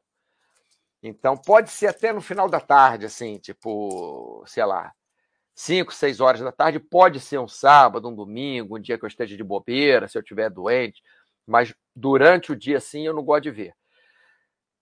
Então, 1.03 1.37
pode 1.37 1.71
ser 1.71 1.89
até 1.89 2.13
no 2.13 2.21
final 2.21 2.49
da 2.49 2.61
tarde, 2.61 3.07
assim, 3.07 3.37
tipo, 3.39 4.45
sei 4.47 4.65
lá, 4.65 4.95
5, 5.55 5.93
6 5.93 6.21
horas 6.21 6.41
da 6.41 6.53
tarde. 6.53 6.79
Pode 6.79 7.21
ser 7.21 7.39
um 7.39 7.49
sábado, 7.49 8.09
um 8.09 8.15
domingo, 8.15 8.77
um 8.77 8.81
dia 8.81 8.99
que 8.99 9.05
eu 9.05 9.09
esteja 9.09 9.37
de 9.37 9.45
bobeira, 9.45 10.09
se 10.09 10.17
eu 10.17 10.23
estiver 10.23 10.51
doente. 10.51 11.03
Mas 11.47 11.75
durante 11.95 12.53
o 12.53 12.57
dia, 12.57 12.81
sim, 12.81 13.07
eu 13.07 13.15
não 13.15 13.23
gosto 13.23 13.45
de 13.45 13.51
ver. 13.51 13.75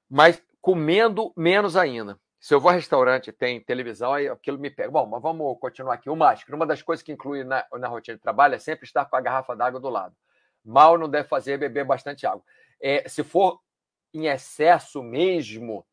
Mas 0.09 0.43
comendo 0.61 1.33
menos 1.37 1.77
ainda. 1.77 2.19
Se 2.41 2.55
eu 2.55 2.61
vou 2.61 2.71
a 2.71 2.75
restaurante 2.75 3.31
tem 3.31 3.61
televisão, 3.61 4.15
aí 4.15 4.27
aquilo 4.27 4.59
me 4.59 4.71
pega. 4.71 4.91
Bom, 4.91 5.07
mas 5.07 5.21
vamos 5.21 5.59
continuar 5.61 5.95
aqui. 5.95 6.09
O 6.09 6.17
máscara, 6.17 6.57
uma 6.57 6.67
das 6.67 6.81
coisas 6.81 7.03
que 7.03 7.13
inclui 7.13 7.45
na, 7.45 7.67
na 7.73 7.87
rotina 7.87 8.17
de 8.17 8.23
trabalho 8.23 8.55
é 8.55 8.59
sempre 8.59 8.87
estar 8.87 9.05
com 9.05 9.17
a 9.17 9.21
garrafa 9.21 9.55
d'água 9.55 9.79
do 9.79 9.91
lado. 9.91 10.17
Mal 10.65 10.97
não 10.97 11.09
deve 11.09 11.29
fazer 11.29 11.59
beber 11.59 11.85
bastante 11.85 12.27
água. 12.27 12.43
É, 12.81 13.07
se 13.09 13.23
for 13.23 13.61
em 14.13 14.27
excesso 14.27 15.03
mesmo, 15.03 15.87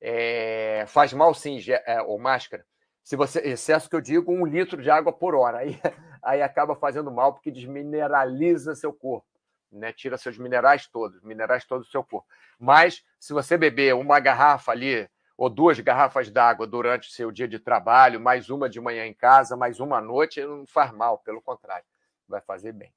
é, 0.00 0.84
faz 0.88 1.12
mal 1.12 1.32
sim 1.32 1.58
é, 1.86 2.02
o 2.02 2.18
máscara. 2.18 2.66
Se 3.08 3.16
você 3.16 3.40
excesso 3.40 3.88
que 3.88 3.96
eu 3.96 4.02
digo, 4.02 4.30
um 4.30 4.44
litro 4.44 4.82
de 4.82 4.90
água 4.90 5.10
por 5.10 5.34
hora, 5.34 5.60
aí, 5.60 5.80
aí 6.22 6.42
acaba 6.42 6.76
fazendo 6.76 7.10
mal 7.10 7.32
porque 7.32 7.50
desmineraliza 7.50 8.74
seu 8.74 8.92
corpo, 8.92 9.26
né? 9.72 9.94
Tira 9.94 10.18
seus 10.18 10.36
minerais 10.36 10.86
todos, 10.86 11.22
minerais 11.22 11.64
todos 11.64 11.86
do 11.86 11.90
seu 11.90 12.04
corpo. 12.04 12.28
Mas 12.58 13.02
se 13.18 13.32
você 13.32 13.56
beber 13.56 13.94
uma 13.94 14.20
garrafa 14.20 14.72
ali 14.72 15.08
ou 15.38 15.48
duas 15.48 15.80
garrafas 15.80 16.30
d'água 16.30 16.66
durante 16.66 17.08
o 17.08 17.10
seu 17.10 17.30
dia 17.30 17.48
de 17.48 17.58
trabalho, 17.58 18.20
mais 18.20 18.50
uma 18.50 18.68
de 18.68 18.78
manhã 18.78 19.06
em 19.06 19.14
casa, 19.14 19.56
mais 19.56 19.80
uma 19.80 19.96
à 19.96 20.00
noite, 20.02 20.44
não 20.44 20.66
faz 20.66 20.92
mal, 20.92 21.16
pelo 21.20 21.40
contrário, 21.40 21.86
vai 22.28 22.42
fazer 22.42 22.72
bem. 22.72 22.92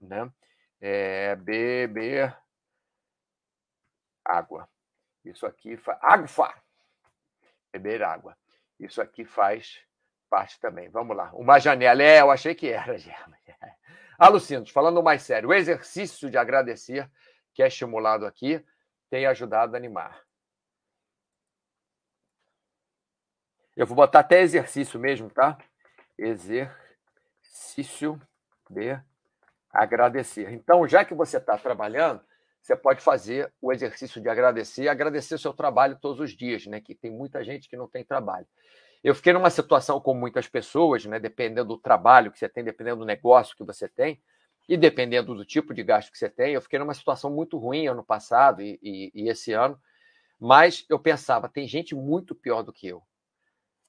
Né? 0.00 0.30
É, 0.80 1.34
beber 1.34 2.32
água. 4.24 4.68
Isso 5.24 5.44
aqui 5.46 5.76
faz. 5.76 5.98
Água! 6.00 6.54
Beber 7.72 8.04
água. 8.04 8.36
Isso 8.82 9.00
aqui 9.00 9.24
faz 9.24 9.80
parte 10.28 10.58
também. 10.58 10.88
Vamos 10.88 11.16
lá. 11.16 11.30
Uma 11.34 11.58
janela. 11.58 12.02
É, 12.02 12.20
eu 12.20 12.30
achei 12.30 12.54
que 12.54 12.68
era, 12.68 12.98
Germa. 12.98 13.38
Alucinos, 14.18 14.70
falando 14.70 15.02
mais 15.02 15.22
sério, 15.22 15.48
o 15.48 15.54
exercício 15.54 16.30
de 16.30 16.36
agradecer, 16.36 17.10
que 17.52 17.62
é 17.62 17.66
estimulado 17.66 18.24
aqui, 18.24 18.64
tem 19.10 19.26
ajudado 19.26 19.74
a 19.74 19.78
animar. 19.78 20.22
Eu 23.76 23.86
vou 23.86 23.96
botar 23.96 24.20
até 24.20 24.40
exercício 24.40 25.00
mesmo, 25.00 25.28
tá? 25.30 25.58
Exercício 26.16 26.70
de 28.70 28.96
agradecer. 29.72 30.52
Então, 30.52 30.86
já 30.86 31.04
que 31.04 31.14
você 31.14 31.38
está 31.38 31.56
trabalhando, 31.58 32.24
você 32.62 32.76
pode 32.76 33.00
fazer 33.00 33.52
o 33.60 33.72
exercício 33.72 34.20
de 34.20 34.28
agradecer, 34.28 34.88
agradecer 34.88 35.34
o 35.34 35.38
seu 35.38 35.52
trabalho 35.52 35.98
todos 36.00 36.20
os 36.20 36.30
dias, 36.30 36.64
né? 36.66 36.80
Que 36.80 36.94
tem 36.94 37.10
muita 37.10 37.42
gente 37.42 37.68
que 37.68 37.76
não 37.76 37.88
tem 37.88 38.04
trabalho. 38.04 38.46
Eu 39.02 39.16
fiquei 39.16 39.32
numa 39.32 39.50
situação 39.50 40.00
com 40.00 40.14
muitas 40.14 40.46
pessoas, 40.46 41.04
né? 41.04 41.18
Dependendo 41.18 41.68
do 41.70 41.76
trabalho 41.78 42.30
que 42.30 42.38
você 42.38 42.48
tem, 42.48 42.62
dependendo 42.62 43.00
do 43.00 43.04
negócio 43.04 43.56
que 43.56 43.64
você 43.64 43.88
tem, 43.88 44.22
e 44.68 44.76
dependendo 44.76 45.34
do 45.34 45.44
tipo 45.44 45.74
de 45.74 45.82
gasto 45.82 46.12
que 46.12 46.18
você 46.18 46.30
tem, 46.30 46.54
eu 46.54 46.62
fiquei 46.62 46.78
numa 46.78 46.94
situação 46.94 47.30
muito 47.32 47.58
ruim 47.58 47.88
ano 47.88 48.04
passado 48.04 48.62
e, 48.62 48.78
e, 48.80 49.10
e 49.12 49.28
esse 49.28 49.52
ano. 49.52 49.76
Mas 50.38 50.86
eu 50.88 51.00
pensava, 51.00 51.48
tem 51.48 51.66
gente 51.66 51.96
muito 51.96 52.32
pior 52.32 52.62
do 52.62 52.72
que 52.72 52.86
eu. 52.86 53.02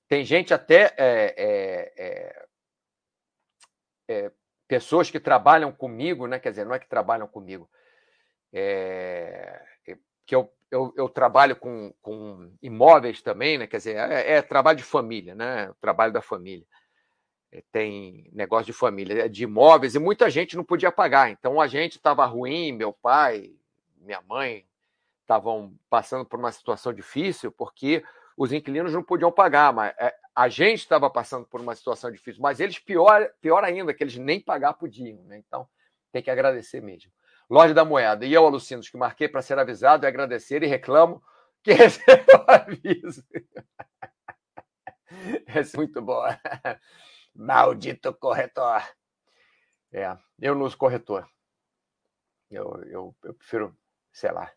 Tem 0.08 0.26
gente 0.26 0.52
até. 0.52 0.94
É, 0.98 1.36
é, 1.38 1.94
é, 1.98 2.46
é, 4.08 4.32
pessoas 4.68 5.12
que 5.12 5.20
trabalham 5.20 5.72
comigo, 5.72 6.26
né? 6.26 6.40
Quer 6.40 6.50
dizer, 6.50 6.66
não 6.66 6.74
é 6.74 6.80
que 6.80 6.90
trabalham 6.90 7.28
comigo, 7.28 7.70
é, 8.54 9.62
é, 9.88 9.98
que 10.26 10.36
eu, 10.36 10.52
eu, 10.70 10.94
eu, 10.96 11.10
trabalho 11.10 11.56
com, 11.56 11.92
com 12.02 12.52
imóveis 12.62 13.22
também, 13.22 13.58
né? 13.58 13.68
Quer 13.68 13.78
dizer, 13.78 13.96
é, 13.98 14.34
é 14.34 14.42
trabalho 14.42 14.78
de 14.78 14.84
família, 14.84 15.34
né? 15.34 15.74
trabalho 15.82 16.14
da 16.14 16.22
família. 16.22 16.66
tem 17.72 18.30
negócio 18.32 18.68
de 18.68 18.74
família, 18.74 19.28
de 19.28 19.44
imóveis, 19.44 19.96
e 19.96 20.00
muita 20.00 20.30
gente 20.30 20.56
não 20.56 20.64
podia 20.64 20.92
pagar. 20.92 21.32
Então 21.32 21.60
a 21.60 21.68
gente 21.68 21.94
estava 21.98 22.26
ruim, 22.26 22.72
meu 22.72 22.94
pai, 22.94 23.52
minha 23.98 24.22
mãe 24.22 24.66
estavam 25.22 25.74
passando 25.90 26.26
por 26.26 26.40
uma 26.40 26.52
situação 26.52 26.94
difícil, 26.94 27.52
porque 27.52 28.04
os 28.38 28.52
inquilinos 28.52 28.94
não 28.94 29.04
podiam 29.04 29.32
pagar, 29.32 29.74
mas 29.74 29.94
é, 29.98 30.14
a 30.36 30.50
gente 30.50 30.80
estava 30.80 31.10
passando 31.10 31.46
por 31.46 31.62
uma 31.62 31.76
situação 31.76 32.12
difícil, 32.12 32.42
mas 32.42 32.60
eles 32.60 32.80
pior, 32.80 33.30
pior 33.42 33.64
ainda, 33.64 33.94
que 33.94 34.04
eles 34.04 34.18
nem 34.18 34.40
pagar 34.40 34.74
podiam, 34.74 35.24
né? 35.24 35.38
Então 35.38 35.68
tem 36.12 36.22
que 36.22 36.30
agradecer 36.30 36.82
mesmo. 36.82 37.12
Loja 37.50 37.74
da 37.74 37.86
Moeda, 37.86 38.26
e 38.26 38.34
eu, 38.34 38.46
Alucinos, 38.46 38.90
que 38.90 38.98
marquei 38.98 39.28
para 39.28 39.42
ser 39.42 39.60
avisado 39.60 40.06
e 40.06 40.08
agradecer 40.08 40.64
e 40.64 40.68
reclamo 40.68 41.22
que 41.64 41.72
recebeu 41.74 42.46
aviso. 42.48 43.24
Essa 45.48 45.78
é 45.78 45.80
muito 45.80 46.02
boa. 46.02 46.38
Maldito 47.36 48.14
corretor. 48.14 48.84
É, 49.92 50.18
eu 50.40 50.56
não 50.56 50.66
uso 50.66 50.78
corretor. 50.78 51.28
Eu, 52.50 52.84
eu, 52.86 53.16
eu 53.24 53.34
prefiro, 53.34 53.76
sei 54.12 54.32
lá. 54.32 54.52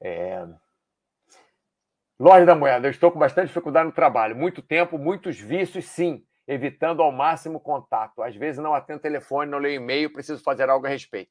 É, 0.00 0.44
da 2.44 2.54
Moeda, 2.54 2.86
eu 2.86 2.90
estou 2.90 3.10
com 3.10 3.18
bastante 3.18 3.48
dificuldade 3.48 3.86
no 3.86 3.94
trabalho. 3.94 4.36
Muito 4.36 4.60
tempo, 4.60 4.98
muitos 4.98 5.38
vícios, 5.38 5.86
sim. 5.86 6.24
Evitando 6.46 7.02
ao 7.02 7.12
máximo 7.12 7.60
contato. 7.60 8.22
Às 8.22 8.34
vezes 8.34 8.60
não 8.60 8.74
atendo 8.74 9.00
telefone, 9.00 9.50
não 9.50 9.58
leio 9.58 9.76
e-mail, 9.76 10.12
preciso 10.12 10.42
fazer 10.42 10.68
algo 10.68 10.86
a 10.86 10.88
respeito. 10.88 11.30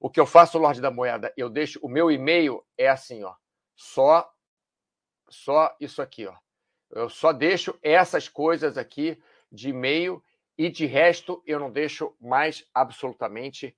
O 0.00 0.10
que 0.10 0.20
eu 0.20 0.26
faço, 0.26 0.58
Lorde 0.58 0.80
da 0.80 0.90
Moeda, 0.90 1.32
eu 1.36 1.48
deixo. 1.48 1.78
O 1.82 1.88
meu 1.88 2.10
e-mail 2.10 2.62
é 2.76 2.88
assim, 2.88 3.22
ó. 3.24 3.34
Só, 3.74 4.28
só 5.28 5.74
isso 5.80 6.00
aqui, 6.00 6.26
ó. 6.26 6.34
Eu 6.90 7.08
só 7.08 7.32
deixo 7.32 7.78
essas 7.82 8.28
coisas 8.28 8.78
aqui 8.78 9.20
de 9.50 9.70
e-mail 9.70 10.22
e 10.56 10.70
de 10.70 10.86
resto 10.86 11.42
eu 11.46 11.58
não 11.58 11.70
deixo 11.70 12.16
mais 12.20 12.64
absolutamente 12.72 13.76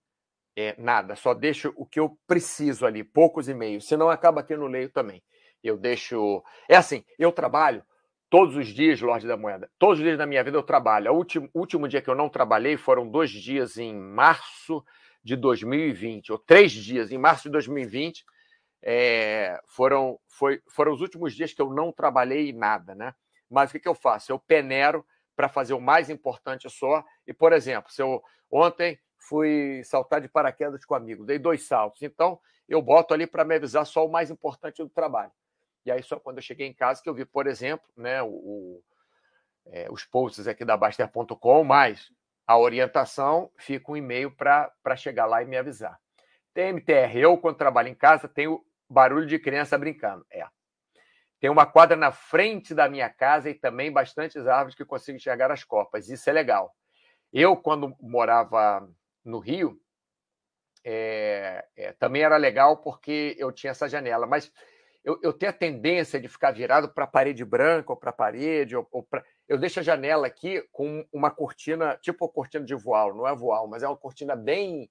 é, 0.55 0.75
nada. 0.79 1.17
Só 1.17 1.35
deixo 1.35 1.73
o 1.77 1.87
que 1.87 1.99
eu 1.99 2.19
preciso 2.27 2.85
ali, 2.85 3.03
poucos 3.03 3.49
e-mails. 3.49 3.87
Senão 3.87 4.11
acaba 4.11 4.43
tendo 4.43 4.67
leio 4.67 4.91
também 4.91 5.23
eu 5.63 5.77
deixo. 5.77 6.43
É 6.69 6.77
assim, 6.77 7.05
eu 7.19 7.33
trabalho 7.33 7.83
todos 8.31 8.57
os 8.57 8.69
dias, 8.69 9.01
Lorde 9.01 9.27
da 9.27 9.37
Moeda. 9.37 9.71
Todos 9.79 9.99
os 9.99 10.05
dias 10.05 10.19
da 10.19 10.27
minha 10.27 10.43
vida 10.45 10.57
eu 10.57 10.63
trabalho. 10.63 11.13
O 11.13 11.17
último, 11.17 11.49
último 11.55 11.89
dia 11.89 12.03
que 12.03 12.11
eu 12.11 12.15
não 12.15 12.29
trabalhei 12.29 12.77
foram 12.77 13.09
dois 13.09 13.31
dias 13.31 13.79
em 13.79 13.95
março 13.95 14.85
de 15.29 15.37
2020, 15.37 16.33
ou 16.33 16.39
três 16.39 16.73
dias 16.73 17.13
em 17.13 17.19
março 17.19 17.45
de 17.45 17.51
2020. 17.51 18.25
É, 18.81 19.61
foram, 19.67 20.19
foi, 20.27 20.63
foram 20.69 20.93
os 20.93 21.03
últimos 21.03 21.35
dias 21.35 21.53
que 21.53 21.61
eu 21.61 21.69
não 21.69 21.93
trabalhei 21.93 22.53
nada, 22.53 22.95
né? 22.95 23.15
Mas 23.51 23.69
o 23.69 23.73
que, 23.73 23.81
que 23.81 23.89
eu 23.89 23.95
faço? 23.95 24.33
Eu 24.33 24.39
penero 24.39 25.05
para 25.37 25.49
fazer 25.49 25.75
o 25.75 25.81
mais 25.81 26.09
importante 26.09 26.69
só. 26.71 27.05
E, 27.27 27.35
por 27.35 27.53
exemplo, 27.53 27.93
se 27.93 28.01
eu 28.01 28.23
ontem 28.51 28.99
fui 29.19 29.83
saltar 29.85 30.23
de 30.23 30.29
paraquedas 30.29 30.85
com 30.87 30.95
um 30.95 30.97
amigo, 30.97 31.27
dei 31.27 31.39
dois 31.39 31.67
saltos. 31.67 32.03
Então, 32.03 32.41
eu 32.67 32.81
boto 32.81 33.13
ali 33.13 33.27
para 33.27 33.45
me 33.45 33.57
avisar 33.57 33.85
só 33.85 34.07
o 34.07 34.11
mais 34.11 34.31
importante 34.31 34.83
do 34.83 34.89
trabalho. 34.89 35.33
E 35.85 35.91
aí, 35.91 36.03
só 36.03 36.19
quando 36.19 36.39
eu 36.39 36.43
cheguei 36.43 36.67
em 36.67 36.75
casa 36.75 37.03
que 37.03 37.09
eu 37.09 37.15
vi, 37.15 37.27
por 37.27 37.47
exemplo, 37.47 37.87
né, 37.97 38.23
o, 38.23 38.29
o 38.29 38.83
é, 39.67 39.89
os 39.91 40.05
posts 40.05 40.47
aqui 40.47 40.65
da 40.65 40.77
Baster.com, 40.77 41.65
mas 41.65 42.11
a 42.49 42.57
orientação 42.57 43.53
fica 43.59 43.93
um 43.93 43.97
e-mail 43.97 44.31
para 44.31 44.97
chegar 44.97 45.27
lá 45.27 45.43
e 45.43 45.47
me 45.47 45.59
avisar. 45.59 46.01
TMTR, 46.55 47.15
eu, 47.15 47.37
quando 47.37 47.59
trabalho 47.59 47.89
em 47.89 47.95
casa, 47.95 48.27
tenho 48.27 48.65
barulho 48.89 49.27
de 49.27 49.39
criança 49.39 49.77
brincando. 49.77 50.25
É. 50.33 50.47
Tem 51.39 51.51
uma 51.51 51.67
quadra 51.67 51.95
na 51.95 52.11
frente 52.11 52.75
da 52.75 52.89
minha 52.89 53.11
casa 53.11 53.51
e 53.51 53.55
também 53.55 53.93
bastantes 53.93 54.47
árvores 54.47 54.75
que 54.75 54.85
consigo 54.85 55.17
enxergar 55.17 55.53
as 55.53 55.63
copas. 55.63 56.09
Isso 56.09 56.29
é 56.31 56.33
legal. 56.33 56.75
Eu, 57.31 57.55
quando 57.55 57.95
morava 58.01 58.89
no 59.23 59.39
Rio, 59.39 59.79
é, 60.83 61.67
é, 61.77 61.93
também 61.93 62.23
era 62.23 62.39
legal 62.39 62.79
porque 62.79 63.37
eu 63.39 63.53
tinha 63.53 63.73
essa 63.73 63.87
janela, 63.87 64.27
mas 64.27 64.51
eu, 65.05 65.21
eu 65.23 65.35
tenho 65.35 65.51
a 65.51 65.55
tendência 65.55 66.19
de 66.19 66.29
ficar 66.29 66.53
virado 66.53 66.89
para 66.95 67.05
a 67.05 67.09
parede 67.09 67.45
branca 67.45 67.93
ou 67.93 67.97
para 67.97 68.09
a 68.09 68.15
parede, 68.15 68.75
ou, 68.75 68.89
ou 68.91 69.03
pra... 69.03 69.23
eu 69.49 69.57
deixo 69.59 69.81
a 69.81 69.83
janela 69.83 70.27
aqui 70.27 70.63
com 70.71 71.07
uma 71.13 71.31
cortina, 71.31 71.97
tipo 72.03 72.25
a 72.25 72.29
cortina 72.29 72.65
de 72.65 72.75
voal, 72.75 73.15
não 73.15 73.27
é 73.27 73.35
voal, 73.35 73.67
mas 73.67 73.83
é 73.83 73.89
uma 73.89 73.97
cortina 73.97 74.37
bem 74.37 74.91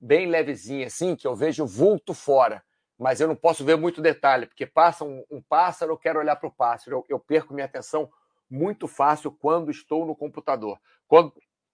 bem 0.00 0.26
levezinha, 0.26 0.86
assim, 0.86 1.16
que 1.16 1.26
eu 1.26 1.34
vejo 1.34 1.66
vulto 1.66 2.14
fora, 2.14 2.62
mas 2.98 3.20
eu 3.20 3.28
não 3.28 3.36
posso 3.36 3.64
ver 3.64 3.76
muito 3.76 4.00
detalhe, 4.00 4.46
porque 4.46 4.66
passa 4.66 5.04
um, 5.04 5.24
um 5.30 5.42
pássaro, 5.42 5.92
eu 5.92 5.98
quero 5.98 6.18
olhar 6.18 6.36
para 6.36 6.48
o 6.48 6.52
pássaro. 6.52 6.96
Eu, 6.96 7.06
eu, 7.08 7.18
perco 7.18 7.54
minha 7.54 7.66
atenção 7.66 8.10
muito 8.50 8.88
fácil 8.88 9.30
quando 9.30 9.70
estou 9.70 10.04
no 10.04 10.16
computador. 10.16 10.80
Quando 11.06 11.32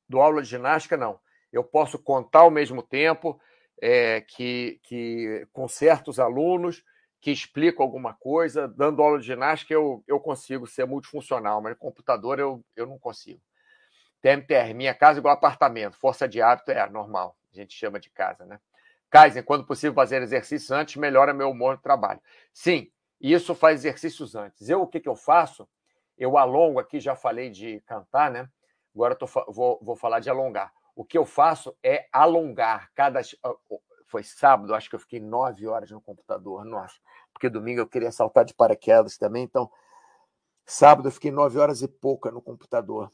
dou 0.09 0.21
aula 0.21 0.43
de 0.43 0.49
ginástica, 0.49 0.97
não. 0.97 1.19
Eu 1.53 1.65
posso 1.65 1.99
contar 1.99 2.41
ao 2.41 2.51
mesmo 2.51 2.83
tempo 2.83 3.41
é, 3.81 4.21
que, 4.23 4.81
que 4.83 5.47
com 5.53 5.67
certos 5.67 6.19
alunos 6.19 6.83
que 7.25 7.31
explicam 7.31 7.83
alguma 7.83 8.13
coisa, 8.13 8.69
dando 8.69 9.03
aula 9.03 9.19
de 9.19 9.25
ginástica, 9.25 9.73
eu, 9.73 10.05
eu 10.07 10.21
consigo 10.21 10.67
ser 10.67 10.87
multifuncional, 10.87 11.63
mas 11.63 11.75
computador 11.79 12.39
eu, 12.39 12.63
eu 12.77 12.87
não 12.87 12.99
consigo. 12.99 13.41
TMTR, 14.21 14.75
minha 14.75 14.93
casa 14.95 15.21
igual 15.21 15.33
apartamento, 15.33 15.97
força 15.97 16.29
de 16.29 16.43
hábito 16.43 16.71
é 16.71 16.87
normal, 16.91 17.35
a 17.51 17.57
gente 17.57 17.75
chama 17.75 17.99
de 17.99 18.11
casa, 18.11 18.45
né? 18.45 18.61
Kaizen, 19.09 19.43
quando 19.43 19.65
possível 19.65 19.95
fazer 19.95 20.21
exercícios 20.21 20.71
antes, 20.71 20.97
melhora 20.97 21.33
meu 21.33 21.49
humor 21.49 21.77
no 21.77 21.81
trabalho. 21.81 22.21
Sim, 22.53 22.91
isso 23.19 23.55
faz 23.55 23.81
exercícios 23.81 24.35
antes. 24.35 24.69
Eu, 24.69 24.83
o 24.83 24.87
que, 24.87 25.01
que 25.01 25.09
eu 25.09 25.17
faço? 25.17 25.67
Eu 26.19 26.37
alongo 26.37 26.79
aqui, 26.79 27.01
já 27.01 27.17
falei 27.17 27.49
de 27.49 27.81
cantar, 27.87 28.31
né? 28.31 28.47
Agora 28.95 29.15
tô, 29.15 29.25
vou, 29.49 29.81
vou 29.81 29.97
falar 29.97 30.21
de 30.21 30.29
alongar. 30.29 30.71
O 30.95 31.07
que 31.07 31.17
eu 31.17 31.25
faço 31.25 31.75
é 31.83 32.07
alongar 32.13 32.91
cada. 32.95 33.23
Foi 34.15 34.23
sábado, 34.23 34.73
acho 34.77 34.89
que 34.89 34.95
eu 34.95 35.01
fiquei 35.01 35.19
nove 35.19 35.67
horas 35.67 35.91
no 35.91 36.01
computador, 36.01 36.63
nossa, 36.65 36.95
porque 37.33 37.49
domingo 37.49 37.81
eu 37.81 37.87
queria 37.89 38.13
saltar 38.13 38.45
de 38.45 38.55
paraquedas 38.55 39.19
também, 39.19 39.43
então 39.43 39.69
sábado 40.65 41.09
eu 41.09 41.13
fiquei 41.13 41.33
nove 41.33 41.59
horas 41.59 41.83
e 41.83 41.89
pouca 41.89 42.31
no 42.31 42.41
computador 42.41 43.11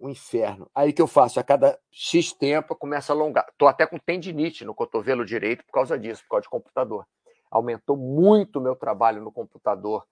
um 0.00 0.08
inferno. 0.08 0.70
Aí 0.72 0.92
que 0.92 1.02
eu 1.02 1.08
faço? 1.08 1.40
A 1.40 1.42
cada 1.42 1.76
X 1.90 2.32
tempo 2.32 2.72
eu 2.72 2.76
começo 2.76 3.10
a 3.10 3.16
alongar. 3.16 3.48
Estou 3.50 3.66
até 3.66 3.84
com 3.84 3.98
tendinite 3.98 4.64
no 4.64 4.72
cotovelo 4.72 5.24
direito 5.24 5.64
por 5.64 5.72
causa 5.72 5.98
disso, 5.98 6.22
por 6.22 6.28
causa 6.30 6.42
de 6.42 6.50
computador. 6.50 7.04
Aumentou 7.50 7.96
muito 7.96 8.60
o 8.60 8.62
meu 8.62 8.76
trabalho 8.76 9.20
no 9.20 9.32
computador 9.32 10.06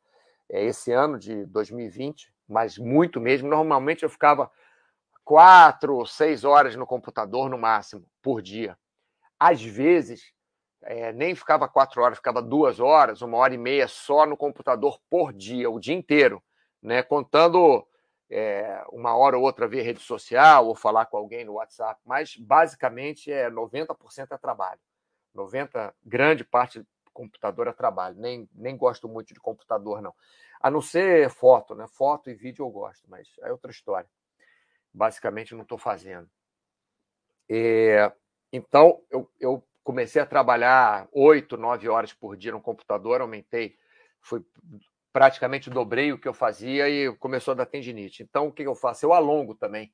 é, 0.50 0.64
esse 0.64 0.90
ano 0.90 1.20
de 1.20 1.46
2020, 1.46 2.34
mas 2.48 2.78
muito 2.78 3.20
mesmo. 3.20 3.48
Normalmente 3.48 4.02
eu 4.02 4.10
ficava 4.10 4.50
quatro, 5.24 6.04
seis 6.04 6.42
horas 6.42 6.74
no 6.74 6.86
computador 6.86 7.48
no 7.48 7.58
máximo 7.58 8.04
por 8.20 8.42
dia. 8.42 8.76
Às 9.44 9.60
vezes, 9.60 10.32
é, 10.82 11.12
nem 11.12 11.34
ficava 11.34 11.66
quatro 11.66 12.00
horas, 12.00 12.18
ficava 12.18 12.40
duas 12.40 12.78
horas, 12.78 13.22
uma 13.22 13.38
hora 13.38 13.52
e 13.52 13.58
meia 13.58 13.88
só 13.88 14.24
no 14.24 14.36
computador 14.36 15.00
por 15.10 15.32
dia, 15.32 15.68
o 15.68 15.80
dia 15.80 15.96
inteiro, 15.96 16.40
né? 16.80 17.02
Contando 17.02 17.84
é, 18.30 18.80
uma 18.92 19.16
hora 19.16 19.36
ou 19.36 19.42
outra 19.42 19.66
ver 19.66 19.82
rede 19.82 19.98
social 19.98 20.68
ou 20.68 20.76
falar 20.76 21.06
com 21.06 21.16
alguém 21.16 21.44
no 21.44 21.54
WhatsApp, 21.54 22.00
mas 22.06 22.36
basicamente 22.36 23.32
é 23.32 23.50
90% 23.50 24.30
é 24.30 24.38
trabalho. 24.38 24.78
90, 25.34 25.92
grande 26.04 26.44
parte 26.44 26.78
do 26.78 26.86
computador 27.12 27.66
é 27.66 27.72
trabalho. 27.72 28.14
Nem, 28.20 28.48
nem 28.54 28.76
gosto 28.76 29.08
muito 29.08 29.34
de 29.34 29.40
computador, 29.40 30.00
não. 30.00 30.14
A 30.60 30.70
não 30.70 30.80
ser 30.80 31.28
foto, 31.30 31.74
né? 31.74 31.88
Foto 31.88 32.30
e 32.30 32.34
vídeo 32.34 32.64
eu 32.64 32.70
gosto, 32.70 33.10
mas 33.10 33.26
é 33.40 33.50
outra 33.50 33.72
história. 33.72 34.08
Basicamente 34.94 35.52
não 35.52 35.62
estou 35.62 35.78
fazendo. 35.78 36.30
É, 37.50 38.12
então, 38.52 39.00
eu, 39.10 39.30
eu 39.40 39.64
comecei 39.82 40.20
a 40.20 40.26
trabalhar 40.26 41.08
oito, 41.12 41.56
nove 41.56 41.88
horas 41.88 42.12
por 42.12 42.36
dia 42.36 42.52
no 42.52 42.60
computador, 42.60 43.20
aumentei, 43.20 43.76
fui 44.20 44.44
praticamente 45.12 45.68
dobrei 45.68 46.12
o 46.12 46.18
que 46.18 46.26
eu 46.26 46.34
fazia 46.34 46.88
e 46.88 47.14
começou 47.16 47.52
a 47.52 47.56
dar 47.56 47.66
tendinite. 47.66 48.22
Então, 48.22 48.46
o 48.46 48.52
que 48.52 48.62
eu 48.62 48.74
faço? 48.74 49.04
Eu 49.04 49.12
alongo 49.12 49.54
também 49.54 49.92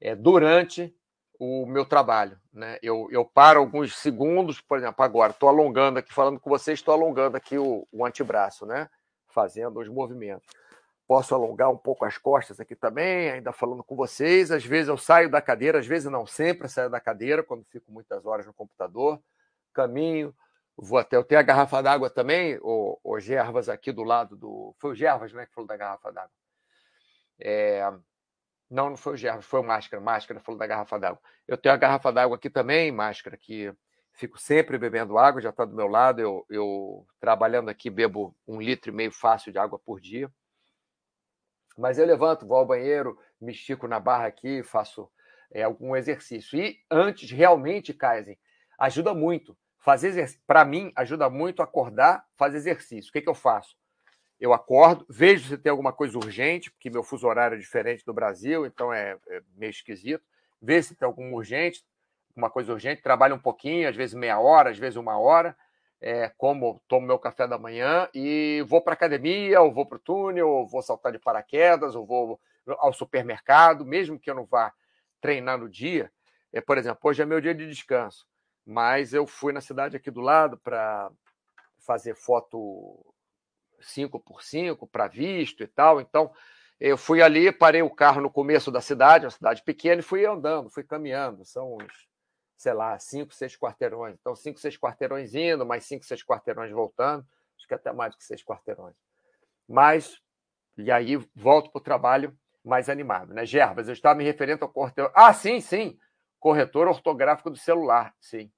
é, 0.00 0.16
durante 0.16 0.94
o 1.38 1.66
meu 1.66 1.84
trabalho. 1.84 2.38
Né? 2.52 2.78
Eu, 2.82 3.08
eu 3.10 3.24
paro 3.24 3.60
alguns 3.60 3.96
segundos, 3.96 4.60
por 4.60 4.78
exemplo, 4.78 5.04
agora 5.04 5.32
estou 5.32 5.48
alongando 5.48 5.98
aqui, 5.98 6.12
falando 6.12 6.40
com 6.40 6.50
vocês, 6.50 6.78
estou 6.78 6.94
alongando 6.94 7.36
aqui 7.36 7.58
o, 7.58 7.86
o 7.92 8.04
antebraço, 8.04 8.66
né? 8.66 8.88
fazendo 9.28 9.80
os 9.80 9.88
movimentos. 9.88 10.46
Posso 11.12 11.34
alongar 11.34 11.70
um 11.70 11.76
pouco 11.76 12.06
as 12.06 12.16
costas 12.16 12.58
aqui 12.58 12.74
também, 12.74 13.32
ainda 13.32 13.52
falando 13.52 13.84
com 13.84 13.94
vocês. 13.94 14.50
Às 14.50 14.64
vezes 14.64 14.88
eu 14.88 14.96
saio 14.96 15.28
da 15.28 15.42
cadeira, 15.42 15.78
às 15.78 15.86
vezes 15.86 16.10
não 16.10 16.26
sempre 16.26 16.66
saio 16.70 16.88
da 16.88 16.98
cadeira, 16.98 17.42
quando 17.42 17.66
fico 17.66 17.92
muitas 17.92 18.24
horas 18.24 18.46
no 18.46 18.54
computador. 18.54 19.20
Caminho, 19.74 20.34
Vou 20.74 20.98
até. 20.98 21.16
Eu 21.16 21.22
tenho 21.22 21.38
a 21.38 21.44
garrafa 21.44 21.82
d'água 21.82 22.08
também, 22.08 22.58
o, 22.62 22.98
o 23.04 23.20
Gervas 23.20 23.68
aqui 23.68 23.92
do 23.92 24.02
lado 24.02 24.34
do. 24.34 24.74
Foi 24.78 24.92
o 24.92 24.94
Gervas, 24.94 25.34
né, 25.34 25.44
que 25.44 25.52
falou 25.52 25.68
da 25.68 25.76
garrafa 25.76 26.10
d'água. 26.10 26.32
É... 27.38 27.82
Não, 28.70 28.88
não 28.88 28.96
foi 28.96 29.12
o 29.12 29.16
Gervas, 29.18 29.44
foi 29.44 29.60
o 29.60 29.64
Máscara. 29.64 30.02
Máscara 30.02 30.40
falou 30.40 30.58
da 30.58 30.66
garrafa 30.66 30.98
d'água. 30.98 31.20
Eu 31.46 31.58
tenho 31.58 31.74
a 31.74 31.78
garrafa 31.78 32.10
d'água 32.10 32.38
aqui 32.38 32.48
também, 32.48 32.90
Máscara, 32.90 33.36
que 33.36 33.70
fico 34.14 34.40
sempre 34.40 34.78
bebendo 34.78 35.18
água, 35.18 35.42
já 35.42 35.50
está 35.50 35.66
do 35.66 35.76
meu 35.76 35.88
lado. 35.88 36.22
Eu, 36.22 36.46
eu, 36.48 37.06
trabalhando 37.20 37.68
aqui, 37.68 37.90
bebo 37.90 38.34
um 38.48 38.62
litro 38.62 38.90
e 38.90 38.94
meio 38.94 39.12
fácil 39.12 39.52
de 39.52 39.58
água 39.58 39.78
por 39.78 40.00
dia. 40.00 40.32
Mas 41.76 41.98
eu 41.98 42.06
levanto, 42.06 42.46
vou 42.46 42.58
ao 42.58 42.66
banheiro, 42.66 43.18
me 43.40 43.52
estico 43.52 43.86
na 43.86 43.98
barra 43.98 44.26
aqui, 44.26 44.62
faço 44.62 45.10
é, 45.50 45.62
algum 45.62 45.94
exercício. 45.96 46.58
E 46.58 46.78
antes, 46.90 47.30
realmente, 47.30 47.92
Kaizen, 47.92 48.38
ajuda 48.78 49.14
muito. 49.14 49.56
Fazer 49.78 50.38
para 50.46 50.64
mim, 50.64 50.92
ajuda 50.94 51.28
muito 51.28 51.62
acordar, 51.62 52.24
fazer 52.36 52.58
exercício. 52.58 53.10
O 53.10 53.12
que, 53.12 53.20
que 53.20 53.28
eu 53.28 53.34
faço? 53.34 53.76
Eu 54.38 54.52
acordo, 54.52 55.06
vejo 55.08 55.48
se 55.48 55.58
tem 55.58 55.70
alguma 55.70 55.92
coisa 55.92 56.16
urgente, 56.18 56.70
porque 56.70 56.90
meu 56.90 57.02
fuso 57.02 57.26
horário 57.26 57.56
é 57.56 57.58
diferente 57.58 58.04
do 58.04 58.12
Brasil, 58.12 58.66
então 58.66 58.92
é, 58.92 59.16
é 59.28 59.42
meio 59.56 59.70
esquisito. 59.70 60.24
Vejo 60.60 60.88
se 60.88 60.94
tem 60.94 61.06
algum 61.06 61.32
urgente, 61.34 61.84
uma 62.34 62.50
coisa 62.50 62.72
urgente, 62.72 63.02
trabalho 63.02 63.34
um 63.34 63.40
pouquinho, 63.40 63.88
às 63.88 63.94
vezes 63.94 64.14
meia 64.14 64.40
hora, 64.40 64.70
às 64.70 64.78
vezes 64.78 64.96
uma 64.96 65.18
hora, 65.18 65.56
é, 66.02 66.28
como 66.36 66.82
tomo 66.86 67.06
meu 67.06 67.18
café 67.18 67.46
da 67.46 67.56
manhã 67.56 68.08
e 68.12 68.62
vou 68.68 68.82
para 68.82 68.92
academia, 68.92 69.62
ou 69.62 69.72
vou 69.72 69.86
para 69.86 69.96
o 69.96 70.00
túnel, 70.00 70.48
ou 70.48 70.68
vou 70.68 70.82
saltar 70.82 71.12
de 71.12 71.18
paraquedas, 71.18 71.94
ou 71.94 72.04
vou 72.04 72.40
ao 72.66 72.92
supermercado, 72.92 73.86
mesmo 73.86 74.18
que 74.18 74.30
eu 74.30 74.34
não 74.34 74.44
vá 74.44 74.72
treinar 75.20 75.58
no 75.58 75.68
dia. 75.68 76.12
É, 76.52 76.60
por 76.60 76.76
exemplo, 76.76 77.00
hoje 77.04 77.22
é 77.22 77.24
meu 77.24 77.40
dia 77.40 77.54
de 77.54 77.66
descanso 77.66 78.26
mas 78.64 79.12
eu 79.12 79.26
fui 79.26 79.52
na 79.52 79.60
cidade 79.60 79.96
aqui 79.96 80.10
do 80.10 80.20
lado 80.20 80.56
para 80.58 81.10
fazer 81.78 82.14
foto 82.14 83.04
5 83.80 84.20
por 84.20 84.42
5 84.42 84.86
para 84.86 85.08
visto 85.08 85.62
e 85.62 85.66
tal. 85.66 86.00
Então, 86.00 86.32
eu 86.78 86.96
fui 86.96 87.22
ali, 87.22 87.50
parei 87.52 87.82
o 87.82 87.90
carro 87.90 88.20
no 88.20 88.30
começo 88.30 88.70
da 88.70 88.80
cidade, 88.80 89.24
uma 89.24 89.30
cidade 89.30 89.62
pequena, 89.62 90.00
e 90.00 90.04
fui 90.04 90.24
andando, 90.24 90.70
fui 90.70 90.84
caminhando. 90.84 91.44
São 91.44 91.76
uns, 91.76 92.08
sei 92.62 92.72
lá, 92.72 92.98
cinco, 92.98 93.34
seis 93.34 93.56
quarteirões. 93.56 94.16
Então, 94.20 94.36
cinco, 94.36 94.58
seis 94.58 94.76
quarteirões 94.78 95.34
indo, 95.34 95.66
mais 95.66 95.84
cinco, 95.84 96.04
seis 96.04 96.24
quarteirões 96.24 96.70
voltando. 96.70 97.26
Acho 97.56 97.66
que 97.66 97.74
até 97.74 97.92
mais 97.92 98.14
do 98.14 98.18
que 98.18 98.24
seis 98.24 98.42
quarteirões. 98.42 98.94
Mas, 99.68 100.20
e 100.78 100.90
aí 100.90 101.16
volto 101.34 101.70
para 101.70 101.80
o 101.80 101.82
trabalho 101.82 102.36
mais 102.64 102.88
animado, 102.88 103.34
né? 103.34 103.44
Gerbas, 103.44 103.88
eu 103.88 103.92
estava 103.92 104.14
me 104.14 104.24
referindo 104.24 104.64
ao 104.64 104.72
quarteirão. 104.72 105.10
Ah, 105.14 105.34
sim, 105.34 105.60
sim 105.60 105.98
corretor 106.42 106.88
ortográfico 106.88 107.50
do 107.50 107.56
celular, 107.56 108.12
sim. 108.20 108.50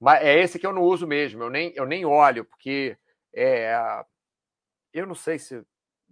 Mas 0.00 0.22
é 0.22 0.40
esse 0.40 0.58
que 0.58 0.66
eu 0.66 0.72
não 0.72 0.82
uso 0.82 1.06
mesmo, 1.06 1.42
eu 1.42 1.50
nem, 1.50 1.70
eu 1.76 1.84
nem 1.84 2.04
olho, 2.06 2.46
porque 2.46 2.96
é, 3.34 3.78
eu 4.92 5.06
não 5.06 5.14
sei 5.14 5.38
se 5.38 5.62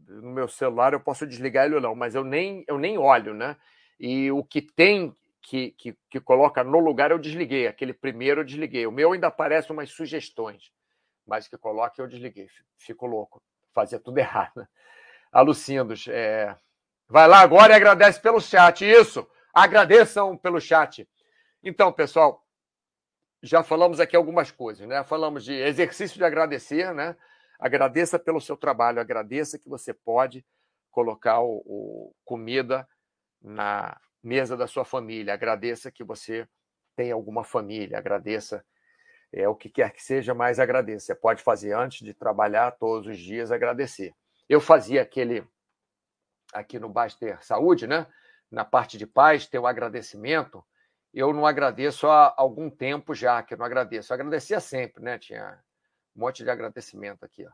no 0.07 0.31
meu 0.31 0.49
celular 0.49 0.93
eu 0.93 1.01
posso 1.01 1.27
desligar 1.27 1.65
ele 1.65 1.77
ou 1.77 1.81
não, 1.81 1.95
mas 1.95 2.15
eu 2.15 2.23
nem, 2.23 2.63
eu 2.69 2.79
nem 2.79 2.99
olho, 2.99 3.33
né? 3.33 3.57
E 3.99 4.31
o 4.31 4.45
que 4.45 4.61
tem 4.61 5.17
que, 5.45 5.73
que, 5.73 5.95
que 6.09 6.21
coloca 6.21 6.65
no 6.65 6.79
lugar 6.79 7.11
eu 7.11 7.19
desliguei, 7.19 7.67
aquele 7.67 7.93
primeiro 7.93 8.41
eu 8.41 8.45
desliguei. 8.45 8.87
O 8.87 8.93
meu 8.93 9.13
ainda 9.13 9.27
aparece 9.27 9.71
umas 9.71 9.91
sugestões, 9.91 10.73
mas 11.27 11.47
que 11.47 11.59
coloca 11.59 12.01
eu 12.01 12.09
desliguei. 12.09 12.49
Fico 12.79 13.07
louco, 13.07 13.43
fazia 13.75 14.01
tudo 14.01 14.17
errado. 14.19 14.67
Alucindos. 15.31 16.09
É... 16.09 16.57
Vai 17.07 17.29
lá 17.29 17.41
agora 17.41 17.75
e 17.75 17.77
agradece 17.77 18.21
pelo 18.21 18.41
chat. 18.41 18.85
Isso! 18.85 19.29
Agradeçam 19.53 20.37
pelo 20.37 20.59
chat. 20.59 21.07
Então, 21.63 21.93
pessoal, 21.93 22.43
já 23.43 23.63
falamos 23.63 24.01
aqui 24.01 24.17
algumas 24.17 24.51
coisas, 24.51 24.87
né? 24.89 25.05
Falamos 25.05 25.45
de 25.45 25.53
exercício 25.53 26.17
de 26.17 26.25
agradecer, 26.25 26.95
né? 26.95 27.15
Agradeça 27.61 28.19
pelo 28.19 28.41
seu 28.41 28.57
trabalho, 28.57 29.01
agradeça 29.01 29.59
que 29.59 29.69
você 29.69 29.93
pode 29.93 30.45
colocar 30.91 31.41
o, 31.41 31.63
o 31.67 32.15
comida 32.25 32.89
na 33.43 33.97
mesa 34.25 34.57
da 34.57 34.67
sua 34.67 34.85
família, 34.85 35.35
agradeça 35.35 35.91
que 35.91 36.03
você 36.03 36.49
tem 36.97 37.13
alguma 37.13 37.45
família, 37.45 37.99
agradeça 37.99 38.65
é 39.33 39.49
o 39.49 39.55
que 39.55 39.69
quer 39.69 39.93
que 39.93 40.01
seja, 40.03 40.33
mas 40.33 40.61
agradeça. 40.61 41.07
Você 41.07 41.15
pode 41.15 41.43
fazer 41.43 41.73
antes 41.73 42.05
de 42.05 42.15
trabalhar 42.15 42.71
todos 42.73 43.09
os 43.09 43.19
dias, 43.19 43.51
agradecer. 43.51 44.15
Eu 44.49 44.61
fazia 44.61 45.03
aquele 45.03 45.45
aqui 46.53 46.79
no 46.79 46.89
Baster 46.89 47.45
Saúde, 47.45 47.87
né? 47.87 48.07
Na 48.49 48.65
parte 48.65 48.97
de 48.97 49.07
paz, 49.07 49.47
ter 49.47 49.59
o 49.59 49.67
agradecimento 49.67 50.65
eu 51.15 51.33
não 51.33 51.47
agradeço 51.47 52.09
há 52.09 52.35
algum 52.37 52.69
tempo 52.69 53.15
já, 53.15 53.41
que 53.41 53.55
eu 53.55 53.59
não 53.59 53.65
agradeço. 53.65 54.13
Eu 54.13 54.15
agradecia 54.15 54.59
sempre, 54.59 55.03
né? 55.03 55.17
Tinha 55.17 55.61
um 56.15 56.21
monte 56.21 56.43
de 56.43 56.51
agradecimento 56.51 57.25
aqui, 57.25 57.47
ó. 57.47 57.51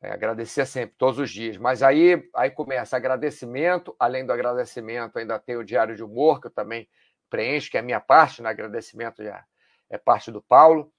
É, 0.00 0.10
agradecia 0.10 0.64
sempre, 0.64 0.94
todos 0.96 1.18
os 1.18 1.30
dias. 1.30 1.56
Mas 1.56 1.82
aí, 1.82 2.28
aí 2.34 2.50
começa 2.50 2.96
agradecimento, 2.96 3.94
além 3.98 4.24
do 4.24 4.32
agradecimento, 4.32 5.18
ainda 5.18 5.38
tem 5.38 5.56
o 5.56 5.64
diário 5.64 5.96
de 5.96 6.04
humor, 6.04 6.40
que 6.40 6.46
eu 6.46 6.50
também 6.52 6.88
preencho, 7.28 7.70
que 7.70 7.76
é 7.76 7.80
a 7.80 7.82
minha 7.82 8.00
parte, 8.00 8.40
no 8.40 8.44
né? 8.44 8.50
agradecimento 8.50 9.22
já 9.22 9.44
é 9.90 9.98
parte 9.98 10.30
do 10.30 10.42
Paulo, 10.42 10.92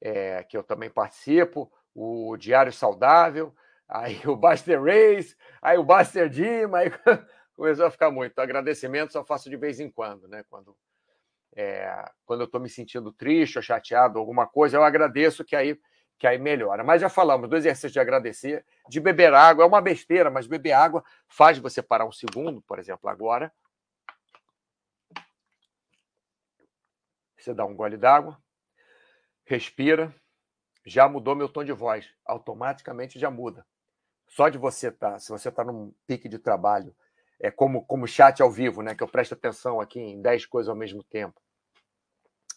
é, 0.00 0.42
que 0.44 0.56
eu 0.56 0.62
também 0.62 0.90
participo, 0.90 1.70
o 1.94 2.36
Diário 2.36 2.72
Saudável, 2.72 3.54
aí 3.88 4.20
o 4.24 4.36
Buster 4.36 4.82
Race, 4.82 5.36
aí 5.60 5.78
o 5.78 5.84
Buster 5.84 6.32
Jim, 6.32 6.74
aí 6.74 6.90
começou 7.54 7.86
a 7.86 7.90
ficar 7.90 8.10
muito. 8.10 8.38
Agradecimento 8.38 9.12
só 9.12 9.24
faço 9.24 9.50
de 9.50 9.56
vez 9.56 9.80
em 9.80 9.90
quando, 9.90 10.26
né? 10.28 10.44
Quando, 10.48 10.76
é, 11.56 12.04
quando 12.24 12.40
eu 12.40 12.46
estou 12.46 12.60
me 12.60 12.68
sentindo 12.68 13.12
triste 13.12 13.58
ou 13.58 13.62
chateado, 13.62 14.18
alguma 14.18 14.46
coisa, 14.46 14.76
eu 14.76 14.84
agradeço 14.84 15.44
que 15.44 15.56
aí, 15.56 15.78
que 16.20 16.26
aí 16.26 16.38
melhora. 16.38 16.84
Mas 16.84 17.00
já 17.00 17.08
falamos 17.08 17.48
do 17.48 17.56
exercício 17.56 17.90
de 17.90 17.98
agradecer, 17.98 18.64
de 18.86 19.00
beber 19.00 19.32
água, 19.32 19.64
é 19.64 19.66
uma 19.66 19.80
besteira, 19.80 20.30
mas 20.30 20.46
beber 20.46 20.72
água 20.72 21.02
faz 21.26 21.56
você 21.56 21.82
parar 21.82 22.04
um 22.04 22.12
segundo, 22.12 22.60
por 22.60 22.78
exemplo, 22.78 23.08
agora. 23.08 23.50
Você 27.38 27.54
dá 27.54 27.64
um 27.64 27.74
gole 27.74 27.96
d'água, 27.96 28.38
respira, 29.46 30.14
já 30.84 31.08
mudou 31.08 31.34
meu 31.34 31.48
tom 31.48 31.64
de 31.64 31.72
voz. 31.72 32.06
Automaticamente 32.26 33.18
já 33.18 33.30
muda. 33.30 33.66
Só 34.28 34.50
de 34.50 34.58
você 34.58 34.88
estar, 34.88 35.12
tá, 35.12 35.18
se 35.18 35.30
você 35.30 35.48
está 35.48 35.64
num 35.64 35.90
pique 36.06 36.28
de 36.28 36.38
trabalho, 36.38 36.94
é 37.40 37.50
como, 37.50 37.82
como 37.86 38.06
chat 38.06 38.42
ao 38.42 38.50
vivo, 38.50 38.82
né? 38.82 38.94
Que 38.94 39.02
eu 39.02 39.08
presto 39.08 39.32
atenção 39.32 39.80
aqui 39.80 39.98
em 39.98 40.20
10 40.20 40.44
coisas 40.44 40.68
ao 40.68 40.76
mesmo 40.76 41.02
tempo. 41.02 41.40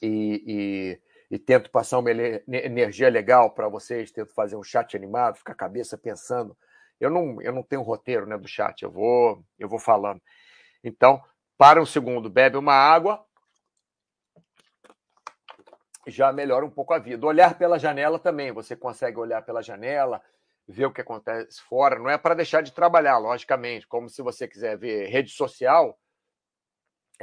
E, 0.01 0.43
e, 0.45 1.01
e 1.33 1.39
tento 1.39 1.71
passar 1.71 1.97
uma 1.97 2.11
energia 2.11 3.09
legal 3.09 3.49
para 3.49 3.67
vocês, 3.67 4.11
tento 4.11 4.31
fazer 4.35 4.55
um 4.55 4.61
chat 4.61 4.95
animado, 4.95 5.37
ficar 5.37 5.53
a 5.53 5.55
cabeça 5.55 5.97
pensando. 5.97 6.55
Eu 6.99 7.09
não, 7.09 7.41
eu 7.41 7.51
não 7.51 7.63
tenho 7.63 7.81
roteiro 7.81 8.27
né, 8.27 8.37
do 8.37 8.47
chat, 8.47 8.83
eu 8.83 8.91
vou, 8.91 9.43
eu 9.57 9.67
vou 9.67 9.79
falando. 9.79 10.21
Então, 10.83 11.19
para 11.57 11.81
um 11.81 11.87
segundo, 11.87 12.29
bebe 12.29 12.55
uma 12.55 12.75
água, 12.75 13.25
já 16.05 16.31
melhora 16.31 16.63
um 16.63 16.69
pouco 16.69 16.93
a 16.93 16.99
vida. 16.99 17.25
Olhar 17.25 17.57
pela 17.57 17.79
janela 17.79 18.19
também, 18.19 18.51
você 18.51 18.75
consegue 18.75 19.17
olhar 19.17 19.41
pela 19.41 19.63
janela, 19.63 20.21
ver 20.67 20.85
o 20.85 20.93
que 20.93 21.01
acontece 21.01 21.59
fora. 21.63 21.97
Não 21.97 22.11
é 22.11 22.17
para 22.19 22.35
deixar 22.35 22.61
de 22.61 22.71
trabalhar, 22.71 23.17
logicamente. 23.17 23.87
Como 23.87 24.07
se 24.07 24.21
você 24.21 24.47
quiser 24.47 24.77
ver 24.77 25.07
rede 25.07 25.31
social. 25.31 25.97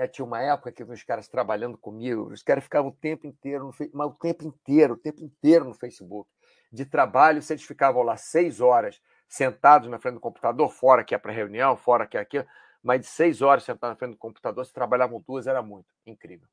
É, 0.00 0.08
tinha 0.08 0.24
uma 0.24 0.40
época 0.40 0.72
que 0.72 0.82
os 0.82 1.02
caras 1.02 1.28
trabalhando 1.28 1.76
comigo, 1.76 2.32
os 2.32 2.42
caras 2.42 2.64
ficavam 2.64 2.90
o 2.90 2.94
tempo 2.94 3.26
inteiro, 3.26 3.64
no, 3.66 3.90
mas 3.92 4.06
o 4.06 4.14
tempo 4.14 4.46
inteiro, 4.46 4.94
o 4.94 4.96
tempo 4.96 5.22
inteiro 5.22 5.66
no 5.66 5.74
Facebook. 5.74 6.26
De 6.72 6.86
trabalho, 6.86 7.42
se 7.42 7.52
eles 7.52 7.64
ficavam 7.64 8.02
lá 8.02 8.16
seis 8.16 8.62
horas 8.62 8.98
sentados 9.28 9.90
na 9.90 9.98
frente 9.98 10.14
do 10.14 10.20
computador, 10.20 10.70
fora 10.70 11.04
que 11.04 11.14
é 11.14 11.18
para 11.18 11.32
reunião, 11.32 11.76
fora 11.76 12.06
que 12.06 12.16
é 12.16 12.20
aquilo, 12.20 12.46
mas 12.82 13.02
de 13.02 13.08
seis 13.08 13.42
horas 13.42 13.62
sentados 13.62 13.94
na 13.94 13.98
frente 13.98 14.12
do 14.12 14.16
computador, 14.16 14.64
se 14.64 14.72
trabalhavam 14.72 15.22
duas, 15.28 15.46
era 15.46 15.60
muito. 15.60 15.92
Incrível. 16.06 16.48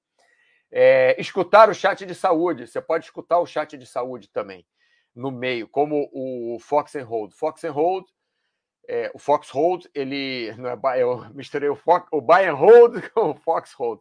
É, 0.69 1.15
escutar 1.17 1.69
o 1.69 1.73
chat 1.73 2.05
de 2.05 2.13
saúde. 2.13 2.67
Você 2.67 2.81
pode 2.81 3.05
escutar 3.05 3.39
o 3.39 3.45
chat 3.45 3.77
de 3.77 3.85
saúde 3.85 4.29
também 4.29 4.67
no 5.15 5.31
meio, 5.31 5.69
como 5.69 6.09
o 6.11 6.59
Fox 6.59 6.95
and 6.95 7.05
Hold. 7.05 7.31
Fox 7.33 7.63
and 7.63 7.71
Hold, 7.71 8.07
é, 8.87 9.11
o 9.13 9.19
Fox 9.19 9.49
Hold, 9.49 9.85
ele 9.93 10.53
não 10.57 10.69
é 10.69 11.01
eu 11.01 11.29
misturei 11.33 11.69
o, 11.69 11.75
Fox, 11.75 12.07
o 12.11 12.21
Buy 12.21 12.45
and 12.45 12.55
Hold 12.55 13.01
com 13.13 13.31
o 13.31 13.35
Fox 13.35 13.73
Hold. 13.73 13.99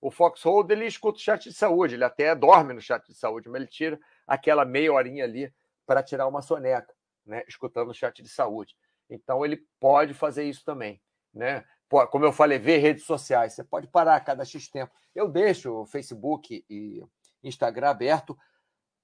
O 0.00 0.10
Fox 0.10 0.42
Hold 0.42 0.70
ele 0.70 0.86
escuta 0.86 1.18
o 1.18 1.22
chat 1.22 1.48
de 1.48 1.54
saúde, 1.54 1.94
ele 1.94 2.04
até 2.04 2.34
dorme 2.34 2.72
no 2.72 2.80
chat 2.80 3.04
de 3.06 3.14
saúde, 3.14 3.48
mas 3.48 3.62
ele 3.62 3.70
tira 3.70 4.00
aquela 4.26 4.64
meia 4.64 4.92
horinha 4.92 5.24
ali 5.24 5.52
para 5.86 6.02
tirar 6.02 6.26
uma 6.26 6.42
soneca, 6.42 6.92
né, 7.24 7.42
escutando 7.48 7.90
o 7.90 7.94
chat 7.94 8.22
de 8.22 8.28
saúde. 8.28 8.76
Então 9.08 9.44
ele 9.44 9.64
pode 9.80 10.14
fazer 10.14 10.44
isso 10.44 10.64
também, 10.64 11.00
né? 11.32 11.64
Como 12.10 12.24
eu 12.24 12.32
falei, 12.32 12.58
ver 12.58 12.78
redes 12.78 13.04
sociais, 13.04 13.54
você 13.54 13.64
pode 13.64 13.86
parar 13.88 14.16
a 14.16 14.20
cada 14.20 14.44
X 14.44 14.68
tempo. 14.68 14.92
Eu 15.14 15.26
deixo 15.26 15.72
o 15.72 15.86
Facebook 15.86 16.62
e 16.68 17.02
Instagram 17.42 17.88
aberto 17.88 18.38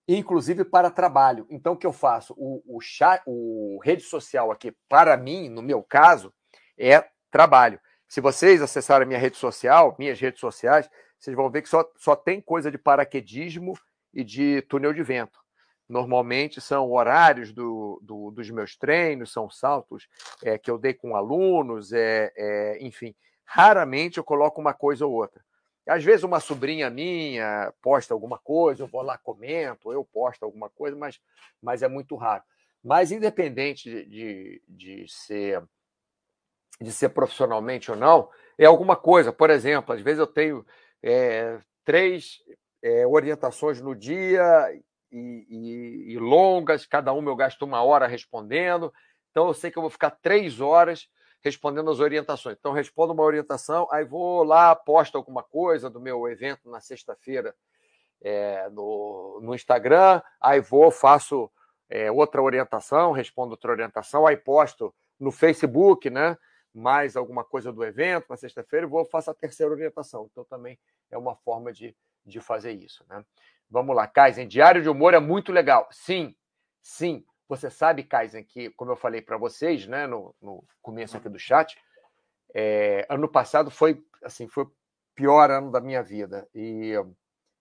inclusive 0.06 0.64
para 0.64 0.90
trabalho. 0.90 1.46
Então, 1.50 1.72
o 1.72 1.76
que 1.76 1.86
eu 1.86 1.92
faço? 1.92 2.34
O, 2.36 2.62
o, 2.66 2.78
o 3.26 3.80
rede 3.82 4.02
social 4.02 4.50
aqui, 4.50 4.74
para 4.88 5.16
mim, 5.16 5.48
no 5.48 5.62
meu 5.62 5.82
caso, 5.82 6.32
é 6.78 7.04
trabalho. 7.30 7.80
Se 8.08 8.20
vocês 8.20 8.62
acessarem 8.62 9.08
minha 9.08 9.18
rede 9.18 9.36
social, 9.36 9.96
minhas 9.98 10.20
redes 10.20 10.40
sociais, 10.40 10.88
vocês 11.18 11.34
vão 11.34 11.50
ver 11.50 11.62
que 11.62 11.68
só, 11.68 11.84
só 11.96 12.14
tem 12.14 12.40
coisa 12.40 12.70
de 12.70 12.78
paraquedismo 12.78 13.72
e 14.12 14.22
de 14.22 14.62
túnel 14.62 14.92
de 14.92 15.02
vento. 15.02 15.38
Normalmente 15.88 16.60
são 16.60 16.90
horários 16.90 17.52
do, 17.52 18.00
do, 18.02 18.30
dos 18.30 18.48
meus 18.50 18.76
treinos, 18.76 19.32
são 19.32 19.50
saltos 19.50 20.06
é, 20.42 20.56
que 20.56 20.70
eu 20.70 20.78
dei 20.78 20.94
com 20.94 21.16
alunos, 21.16 21.92
é, 21.92 22.32
é, 22.36 22.78
enfim. 22.80 23.14
Raramente 23.44 24.18
eu 24.18 24.24
coloco 24.24 24.60
uma 24.60 24.72
coisa 24.72 25.04
ou 25.06 25.12
outra. 25.12 25.44
Às 25.86 26.02
vezes 26.02 26.24
uma 26.24 26.40
sobrinha 26.40 26.88
minha 26.88 27.72
posta 27.82 28.14
alguma 28.14 28.38
coisa, 28.38 28.82
eu 28.82 28.86
vou 28.86 29.02
lá, 29.02 29.18
comento, 29.18 29.92
eu 29.92 30.04
posto 30.04 30.44
alguma 30.44 30.70
coisa, 30.70 30.96
mas, 30.96 31.20
mas 31.62 31.82
é 31.82 31.88
muito 31.88 32.16
raro. 32.16 32.42
Mas 32.82 33.12
independente 33.12 33.90
de, 33.90 34.04
de, 34.04 34.62
de 34.68 35.06
ser 35.08 35.62
de 36.80 36.92
ser 36.92 37.10
profissionalmente 37.10 37.90
ou 37.90 37.96
não, 37.96 38.28
é 38.58 38.64
alguma 38.64 38.96
coisa. 38.96 39.32
Por 39.32 39.48
exemplo, 39.48 39.94
às 39.94 40.00
vezes 40.00 40.18
eu 40.18 40.26
tenho 40.26 40.66
é, 41.02 41.58
três 41.84 42.42
é, 42.82 43.06
orientações 43.06 43.80
no 43.80 43.94
dia 43.94 44.42
e, 45.10 45.46
e, 45.48 46.12
e, 46.12 46.18
longas, 46.18 46.86
cada 46.86 47.12
uma 47.12 47.30
eu 47.30 47.36
gasto 47.36 47.62
uma 47.62 47.82
hora 47.82 48.06
respondendo. 48.06 48.92
Então 49.30 49.46
eu 49.46 49.54
sei 49.54 49.70
que 49.70 49.78
eu 49.78 49.82
vou 49.82 49.90
ficar 49.90 50.10
três 50.10 50.60
horas 50.60 51.08
respondendo 51.44 51.90
as 51.90 52.00
orientações. 52.00 52.57
Então, 52.59 52.72
respondo 52.72 53.12
uma 53.12 53.22
orientação, 53.22 53.87
aí 53.92 54.02
vou 54.02 54.42
lá, 54.42 54.74
posto 54.74 55.18
alguma 55.18 55.42
coisa 55.42 55.90
do 55.90 56.00
meu 56.00 56.26
evento 56.26 56.70
na 56.70 56.80
sexta-feira 56.80 57.54
é, 58.22 58.70
no, 58.70 59.40
no 59.42 59.54
Instagram, 59.54 60.22
aí 60.40 60.59
vou, 60.61 60.90
faço 60.90 61.50
é, 61.90 62.11
outra 62.11 62.42
orientação, 62.42 63.12
respondo 63.12 63.50
outra 63.50 63.70
orientação, 63.70 64.26
aí 64.26 64.38
posto 64.38 64.94
no 65.20 65.30
Facebook, 65.30 66.09
né? 66.09 66.38
Mais 66.72 67.14
alguma 67.14 67.44
coisa 67.44 67.70
do 67.70 67.85
evento 67.85 68.24
na 68.30 68.37
sexta-feira, 68.37 68.87
e 68.87 68.88
vou 68.88 69.04
faço 69.04 69.30
a 69.30 69.35
terceira 69.35 69.70
orientação. 69.70 70.26
Então, 70.33 70.44
também 70.44 70.78
é 71.11 71.18
uma 71.18 71.37
forma 71.37 71.70
de, 71.70 71.94
de 72.24 72.40
fazer 72.40 72.72
isso, 72.72 73.04
né? 73.07 73.22
Vamos 73.68 73.94
lá, 73.94 74.07
Kaizen, 74.07 74.48
diário 74.48 74.83
de 74.83 74.88
humor 74.88 75.12
é 75.12 75.20
muito 75.20 75.52
legal. 75.52 75.87
Sim, 75.90 76.35
sim. 76.83 77.24
Você 77.48 77.70
sabe, 77.70 78.04
Kaizen, 78.04 78.44
que, 78.44 78.70
como 78.70 78.92
eu 78.92 78.96
falei 78.96 79.20
para 79.20 79.37
vocês, 79.37 79.87
né, 79.87 80.07
no, 80.07 80.35
no, 80.40 80.64
começo 80.80 81.16
aqui 81.16 81.28
do 81.28 81.38
chat, 81.38 81.76
é, 82.54 83.07
ano 83.09 83.28
passado 83.28 83.70
foi 83.70 84.02
assim, 84.22 84.48
foi 84.48 84.64
o 84.64 84.72
pior 85.14 85.50
ano 85.50 85.70
da 85.70 85.80
minha 85.80 86.02
vida. 86.02 86.48
E, 86.54 86.94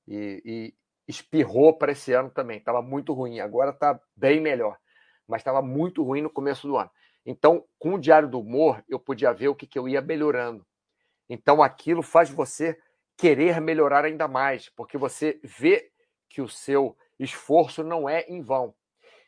e, 0.08 0.41
e 0.46 0.74
espirrou 1.08 1.78
para 1.78 1.91
esse 1.91 2.13
ano 2.13 2.30
também. 2.30 2.58
Estava 2.58 2.82
muito 2.82 3.13
ruim. 3.13 3.39
Agora 3.39 3.72
está 3.72 4.00
bem 4.15 4.39
melhor. 4.39 4.78
Mas 5.28 5.41
estava 5.41 5.62
muito 5.62 6.04
ruim 6.04 6.22
no 6.22 6.30
começo 6.30 6.67
do 6.67 6.78
ano. 6.78 6.89
Então, 7.26 7.65
com 7.80 7.93
o 7.93 8.00
Diário 8.00 8.30
do 8.30 8.39
Humor, 8.39 8.84
eu 8.88 9.00
podia 9.00 9.34
ver 9.34 9.48
o 9.48 9.56
que, 9.56 9.65
que 9.65 9.80
eu 9.80 9.88
ia 9.88 10.02
melhorando. 10.02 10.65
Então, 11.30 11.63
aquilo 11.63 12.02
faz 12.02 12.30
você 12.30 12.78
querer 13.17 13.62
melhorar 13.62 14.06
ainda 14.06 14.28
mais, 14.28 14.69
porque 14.69 14.98
você 14.98 15.39
vê 15.43 15.89
que 16.28 16.41
o 16.41 16.50
seu 16.50 16.98
esforço 17.17 17.84
não 17.84 18.10
é 18.10 18.26
em 18.28 18.41
vão. 18.41 18.76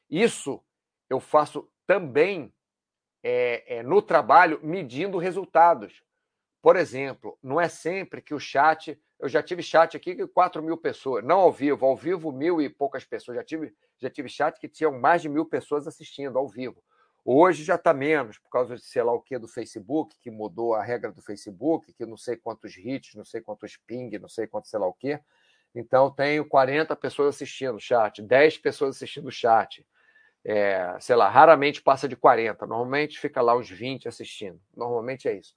Isso 0.10 0.64
eu 1.10 1.20
faço 1.20 1.70
também 1.86 2.54
é, 3.24 3.78
é, 3.78 3.84
no 3.84 4.02
trabalho, 4.02 4.60
medindo 4.64 5.18
resultados. 5.18 6.04
Por 6.62 6.76
exemplo, 6.76 7.38
não 7.42 7.60
é 7.60 7.68
sempre 7.68 8.22
que 8.22 8.34
o 8.34 8.40
chat. 8.40 9.00
Eu 9.20 9.30
já 9.30 9.42
tive 9.42 9.64
chat 9.64 9.96
aqui 9.96 10.16
com 10.16 10.28
4 10.28 10.62
mil 10.62 10.78
pessoas, 10.78 11.24
não 11.24 11.40
ao 11.40 11.52
vivo, 11.52 11.86
ao 11.86 11.96
vivo, 11.96 12.32
mil 12.32 12.62
e 12.62 12.70
poucas 12.70 13.04
pessoas. 13.04 13.38
Já 13.38 13.44
tive, 13.44 13.74
já 13.98 14.10
tive 14.10 14.30
chat 14.30 14.60
que 14.60 14.68
tinham 14.68 14.92
mais 14.92 15.22
de 15.22 15.30
mil 15.30 15.46
pessoas 15.46 15.88
assistindo 15.88 16.38
ao 16.38 16.48
vivo. 16.48 16.84
Hoje 17.24 17.64
já 17.64 17.74
está 17.74 17.92
menos, 17.92 18.38
por 18.38 18.50
causa 18.50 18.76
de 18.76 18.84
sei 18.84 19.02
lá 19.02 19.12
o 19.12 19.20
que 19.20 19.40
do 19.40 19.48
Facebook, 19.48 20.16
que 20.20 20.30
mudou 20.30 20.76
a 20.76 20.84
regra 20.84 21.12
do 21.12 21.24
Facebook, 21.24 21.92
que 21.94 22.06
não 22.06 22.18
sei 22.18 22.36
quantos 22.36 22.78
hits, 22.78 23.16
não 23.16 23.26
sei 23.26 23.42
quantos 23.42 23.78
ping, 23.78 24.20
não 24.20 24.30
sei 24.30 24.46
quanto 24.46 24.68
sei 24.68 24.80
lá 24.80 24.86
o 24.86 24.94
que. 24.94 25.20
Então, 25.74 26.12
tenho 26.12 26.48
40 26.48 26.96
pessoas 26.96 27.36
assistindo 27.36 27.76
o 27.76 27.80
chat, 27.80 28.22
10 28.22 28.60
pessoas 28.60 28.96
assistindo 28.96 29.28
o 29.28 29.32
chat 29.32 29.84
é, 30.46 30.96
sei 31.00 31.16
lá, 31.16 31.28
raramente 31.28 31.82
passa 31.82 32.08
de 32.08 32.16
40, 32.16 32.68
normalmente 32.68 33.20
fica 33.20 33.42
lá 33.42 33.58
uns 33.58 33.68
20 33.68 34.08
assistindo, 34.08 34.62
normalmente 34.78 35.28
é 35.28 35.34
isso. 35.34 35.56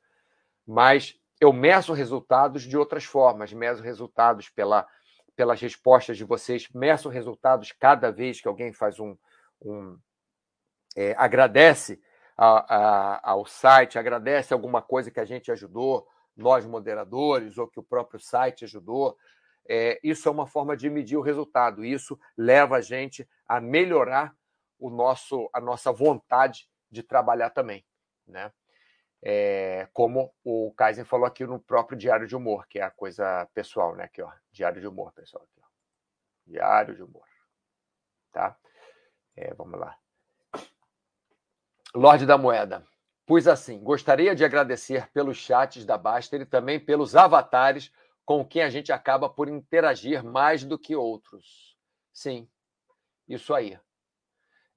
Mas 0.67 1.15
eu 1.39 1.53
meço 1.53 1.93
resultados 1.93 2.63
de 2.63 2.77
outras 2.77 3.05
formas, 3.05 3.53
meço 3.53 3.83
resultados 3.83 4.49
pela, 4.49 4.87
pelas 5.37 5.61
respostas 5.61 6.17
de 6.17 6.25
vocês, 6.25 6.69
meço 6.75 7.11
resultados 7.11 7.71
cada 7.71 8.11
vez 8.11 8.41
que 8.41 8.49
alguém 8.49 8.73
faz 8.73 8.99
um. 8.99 9.15
um 9.61 9.99
é, 10.97 11.15
agradece 11.19 12.01
a, 12.37 12.77
a, 12.77 13.31
ao 13.31 13.45
site, 13.45 13.99
agradece 13.99 14.55
alguma 14.55 14.81
coisa 14.81 15.11
que 15.11 15.21
a 15.21 15.25
gente 15.25 15.53
ajudou, 15.53 16.09
nós 16.35 16.65
moderadores, 16.65 17.59
ou 17.59 17.69
que 17.69 17.79
o 17.79 17.83
próprio 17.83 18.19
site 18.19 18.65
ajudou. 18.65 19.19
É, 19.69 20.01
isso 20.03 20.29
é 20.29 20.33
uma 20.33 20.47
forma 20.47 20.75
de 20.75 20.89
medir 20.89 21.19
o 21.19 21.23
resultado. 21.23 21.85
Isso 21.85 22.19
leva 22.37 22.77
a 22.77 22.81
gente 22.81 23.29
a 23.47 23.61
melhorar 23.61 24.35
o 24.79 24.91
nosso, 24.91 25.49
a 25.53 25.61
nossa 25.61 25.93
vontade 25.93 26.69
de 26.91 27.03
trabalhar 27.03 27.51
também, 27.51 27.85
né? 28.27 28.53
É, 29.21 29.89
como 29.93 30.33
o 30.45 30.73
Kaizen 30.77 31.05
falou 31.05 31.27
aqui 31.27 31.45
no 31.45 31.59
próprio 31.59 31.99
Diário 31.99 32.27
de 32.27 32.37
Humor, 32.37 32.69
que 32.69 32.79
é 32.79 32.83
a 32.83 32.91
coisa 32.91 33.47
pessoal, 33.53 33.97
né? 33.97 34.05
Aqui, 34.05 34.23
ó, 34.23 34.31
Diário 34.53 34.81
de 34.81 34.87
Humor, 34.87 35.13
pessoal. 35.13 35.43
Aqui, 35.43 35.61
ó. 35.61 35.69
Diário 36.47 36.95
de 36.95 37.03
humor. 37.03 37.27
Tá? 38.33 38.57
É, 39.37 39.53
vamos 39.55 39.79
lá. 39.79 39.99
Lorde 41.95 42.25
da 42.25 42.39
Moeda. 42.39 42.85
Pus 43.27 43.47
assim: 43.47 43.79
gostaria 43.83 44.35
de 44.35 44.45
agradecer 44.45 45.11
pelos 45.11 45.37
chats 45.37 45.85
da 45.85 45.99
Baster 45.99 46.41
e 46.41 46.47
também 46.47 46.81
pelos 46.81 47.15
avatares 47.15 47.93
com 48.25 48.45
quem 48.45 48.63
a 48.63 48.71
gente 48.71 48.93
acaba 48.93 49.29
por 49.29 49.49
interagir 49.49 50.25
mais 50.25 50.65
do 50.65 50.79
que 50.79 50.97
outros. 50.97 51.77
Sim, 52.13 52.49
isso 53.29 53.55
aí. 53.55 53.79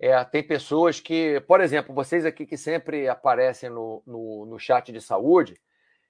É, 0.04 0.24
tem 0.24 0.42
pessoas 0.42 1.00
que, 1.00 1.40
por 1.42 1.62
exemplo, 1.62 1.94
vocês 1.94 2.26
aqui 2.26 2.44
que 2.44 2.58
sempre 2.58 3.08
aparecem 3.08 3.70
no, 3.70 4.02
no, 4.04 4.48
no, 4.48 4.58
chat 4.58 4.92
de 4.92 5.00
saúde, 5.00 5.62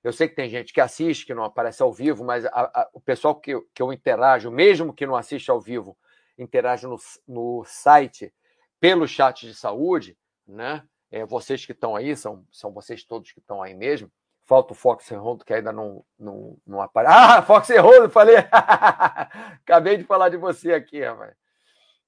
eu 0.02 0.14
sei 0.14 0.30
que 0.30 0.36
tem 0.36 0.50
gente 0.50 0.72
que 0.72 0.80
assiste, 0.80 1.26
que 1.26 1.34
não 1.34 1.44
aparece 1.44 1.84
ao 1.84 1.92
vivo, 1.92 2.24
mas 2.24 2.46
a, 2.46 2.50
a, 2.52 2.90
o 2.94 3.02
pessoal 3.02 3.36
que, 3.36 3.54
que 3.76 3.82
eu 3.82 3.92
interajo, 3.92 4.50
mesmo 4.50 4.94
que 4.94 5.06
não 5.06 5.14
assiste 5.14 5.52
ao 5.52 5.60
vivo, 5.60 5.98
interage 6.38 6.88
no, 6.88 6.96
no 7.28 7.66
site 7.66 8.34
pelo 8.80 9.06
chat 9.06 9.46
de 9.46 9.54
saúde, 9.54 10.18
né? 10.48 10.86
É, 11.12 11.26
vocês 11.26 11.66
que 11.66 11.74
estão 11.74 11.94
aí, 11.94 12.16
são, 12.16 12.46
são 12.50 12.72
vocês 12.72 13.04
todos 13.04 13.34
que 13.34 13.42
estão 13.42 13.62
aí 13.62 13.74
mesmo. 13.74 14.10
Falta 14.46 14.72
o 14.72 14.76
Fox 14.76 15.10
Rondo, 15.10 15.44
que 15.44 15.54
ainda 15.54 15.74
não, 15.74 16.06
não, 16.18 16.58
não 16.66 16.82
aparece. 16.82 17.12
Ah, 17.14 17.42
Fox 17.42 17.68
Rondo, 17.70 18.10
falei! 18.10 18.38
Acabei 18.48 19.98
de 19.98 20.06
falar 20.06 20.30
de 20.30 20.38
você 20.38 20.72
aqui, 20.72 21.04
rapaz. 21.04 21.36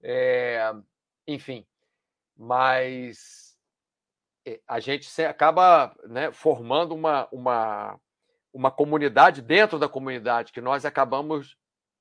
É, 0.01 0.73
enfim, 1.27 1.65
mas 2.37 3.55
é, 4.45 4.59
a 4.67 4.79
gente 4.79 5.09
acaba 5.23 5.95
né, 6.05 6.31
formando 6.31 6.93
uma, 6.93 7.27
uma, 7.31 7.99
uma 8.53 8.71
comunidade 8.71 9.41
dentro 9.41 9.79
da 9.79 9.87
comunidade, 9.87 10.51
que 10.51 10.61
nós 10.61 10.85
acabamos, 10.85 11.55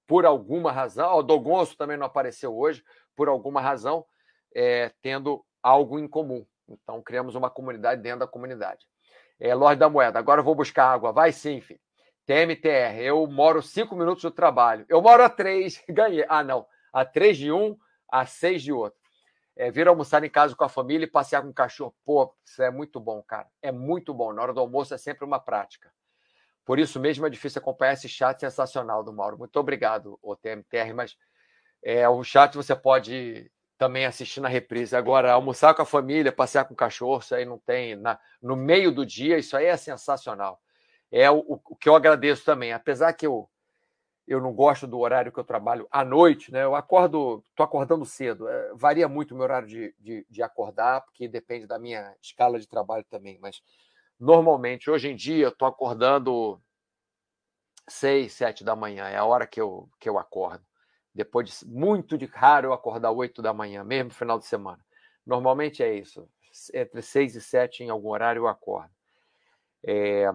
por 0.07 0.27
alguma 0.27 0.73
razão, 0.73 1.15
o 1.15 1.23
Dogonço 1.23 1.77
também 1.77 1.97
não 1.97 2.07
apareceu 2.07 2.57
hoje, 2.57 2.83
por 3.15 3.29
alguma 3.29 3.61
razão, 3.61 4.05
é, 4.55 4.91
tendo 5.01 5.45
algo 5.63 5.99
em 5.99 6.09
comum. 6.09 6.45
Então, 6.69 7.03
criamos 7.03 7.35
uma 7.35 7.51
comunidade 7.51 8.03
dentro 8.03 8.21
da 8.21 8.27
comunidade. 8.27 8.85
É, 9.39 9.55
Lorde 9.55 9.81
da 9.81 9.89
Moeda, 9.89 10.19
agora 10.19 10.41
eu 10.41 10.45
vou 10.45 10.55
buscar 10.55 10.87
água. 10.87 11.13
Vai 11.13 11.33
sim, 11.33 11.61
filho. 11.61 11.81
TMTR, 12.25 13.01
eu 13.01 13.27
moro 13.27 13.61
cinco 13.61 13.97
minutos 13.97 14.23
do 14.23 14.31
trabalho. 14.31 14.87
Eu 14.89 15.03
moro 15.03 15.23
a 15.23 15.29
três, 15.29 15.83
ganhei. 15.89 16.25
Ah, 16.29 16.45
não. 16.45 16.67
A 16.93 17.05
três 17.05 17.37
de 17.37 17.51
um, 17.51 17.77
a 18.11 18.25
seis 18.25 18.63
de 18.63 18.73
outro 18.73 19.02
é, 19.57 19.71
vir 19.71 19.87
almoçar 19.87 20.25
em 20.25 20.31
casa 20.31 20.55
com 20.55 20.65
a 20.65 20.69
família 20.69 21.05
e 21.05 21.11
passear 21.11 21.43
com 21.43 21.49
o 21.49 21.55
cachorro. 21.55 21.95
Pô, 22.05 22.35
isso 22.45 22.63
é 22.63 22.71
muito 22.71 22.99
bom, 22.99 23.23
cara. 23.23 23.49
É 23.61 23.71
muito 23.71 24.15
bom. 24.15 24.33
Na 24.33 24.43
hora 24.43 24.53
do 24.53 24.61
almoço 24.61 24.95
é 24.95 24.99
sempre 24.99 25.25
uma 25.25 25.39
prática. 25.39 25.93
Por 26.65 26.79
isso 26.79 27.01
mesmo 27.01 27.27
é 27.27 27.31
difícil 27.31 27.61
acompanhar 27.61 27.95
esse 27.95 28.09
chat 28.09 28.41
sensacional 28.41 29.03
do 29.03 29.13
Mauro. 29.13 29.39
Muito 29.39 29.57
obrigado, 29.57 30.19
o 30.23 30.37
TMTR, 30.37 30.95
mas 30.95 31.17
é, 31.83 32.09
o 32.09 32.23
chat 32.23 32.55
você 32.55 32.75
pode 32.75 33.51
também 33.77 34.07
assistir 34.07 34.41
na 34.41 34.49
reprise. 34.49 34.95
Agora, 34.95 35.33
almoçar 35.33 35.75
com 35.75 35.83
a 35.83 35.87
família, 35.87 36.31
passear 36.31 36.65
com 36.65 36.75
o 36.75 36.77
cachorro, 36.77 37.21
isso 37.21 37.35
aí 37.35 37.45
não 37.45 37.59
tem. 37.59 37.97
Na, 37.97 38.19
no 38.41 38.55
meio 38.55 38.93
do 38.93 39.05
dia, 39.05 39.39
isso 39.39 39.57
aí 39.57 39.67
é 39.67 39.77
sensacional. 39.77 40.61
É 41.11 41.29
o, 41.31 41.45
o 41.49 41.77
que 41.77 41.89
eu 41.89 41.97
agradeço 41.97 42.45
também. 42.45 42.73
Apesar 42.73 43.13
que 43.13 43.27
eu 43.27 43.51
eu 44.33 44.41
não 44.41 44.53
gosto 44.53 44.87
do 44.87 44.99
horário 44.99 45.31
que 45.31 45.39
eu 45.39 45.45
trabalho 45.45 45.87
à 45.91 46.05
noite, 46.05 46.51
né? 46.51 46.65
Eu 46.65 46.75
acordo, 46.75 47.45
estou 47.51 47.65
acordando 47.65 48.05
cedo. 48.05 48.49
É, 48.49 48.73
varia 48.75 49.09
muito 49.09 49.33
o 49.33 49.35
meu 49.35 49.45
horário 49.45 49.69
de, 49.69 49.95
de, 49.99 50.27
de, 50.29 50.43
acordar, 50.43 51.03
porque 51.03 51.29
depende 51.29 51.67
da 51.67 51.79
minha 51.79 52.15
escala 52.21 52.59
de 52.59 52.67
trabalho 52.67 53.05
também. 53.11 53.39
Mas 53.41 53.63
normalmente, 54.19 54.91
hoje 54.91 55.11
em 55.11 55.17
dia, 55.17 55.49
estou 55.49 55.69
acordando 55.69 56.61
seis, 57.89 58.33
sete 58.33 58.65
da 58.65 58.75
manhã. 58.75 59.09
É 59.09 59.17
a 59.17 59.25
hora 59.25 59.47
que 59.47 59.61
eu, 59.61 59.89
que 60.01 60.09
eu 60.09 60.19
acordo. 60.19 60.65
Depois 61.15 61.61
de 61.61 61.67
muito 61.67 62.17
de 62.17 62.25
raro 62.25 62.69
eu 62.69 62.73
acordar 62.73 63.11
oito 63.11 63.43
da 63.43 63.53
manhã, 63.53 63.85
mesmo 63.85 64.11
final 64.11 64.39
de 64.39 64.47
semana. 64.47 64.83
Normalmente 65.27 65.83
é 65.83 65.95
isso. 65.95 66.27
Entre 66.73 67.03
seis 67.03 67.37
e 67.37 67.41
sete, 67.41 67.85
em 67.85 67.91
algum 67.91 68.09
horário, 68.09 68.41
eu 68.41 68.49
acordo. 68.49 68.91
É, 69.85 70.31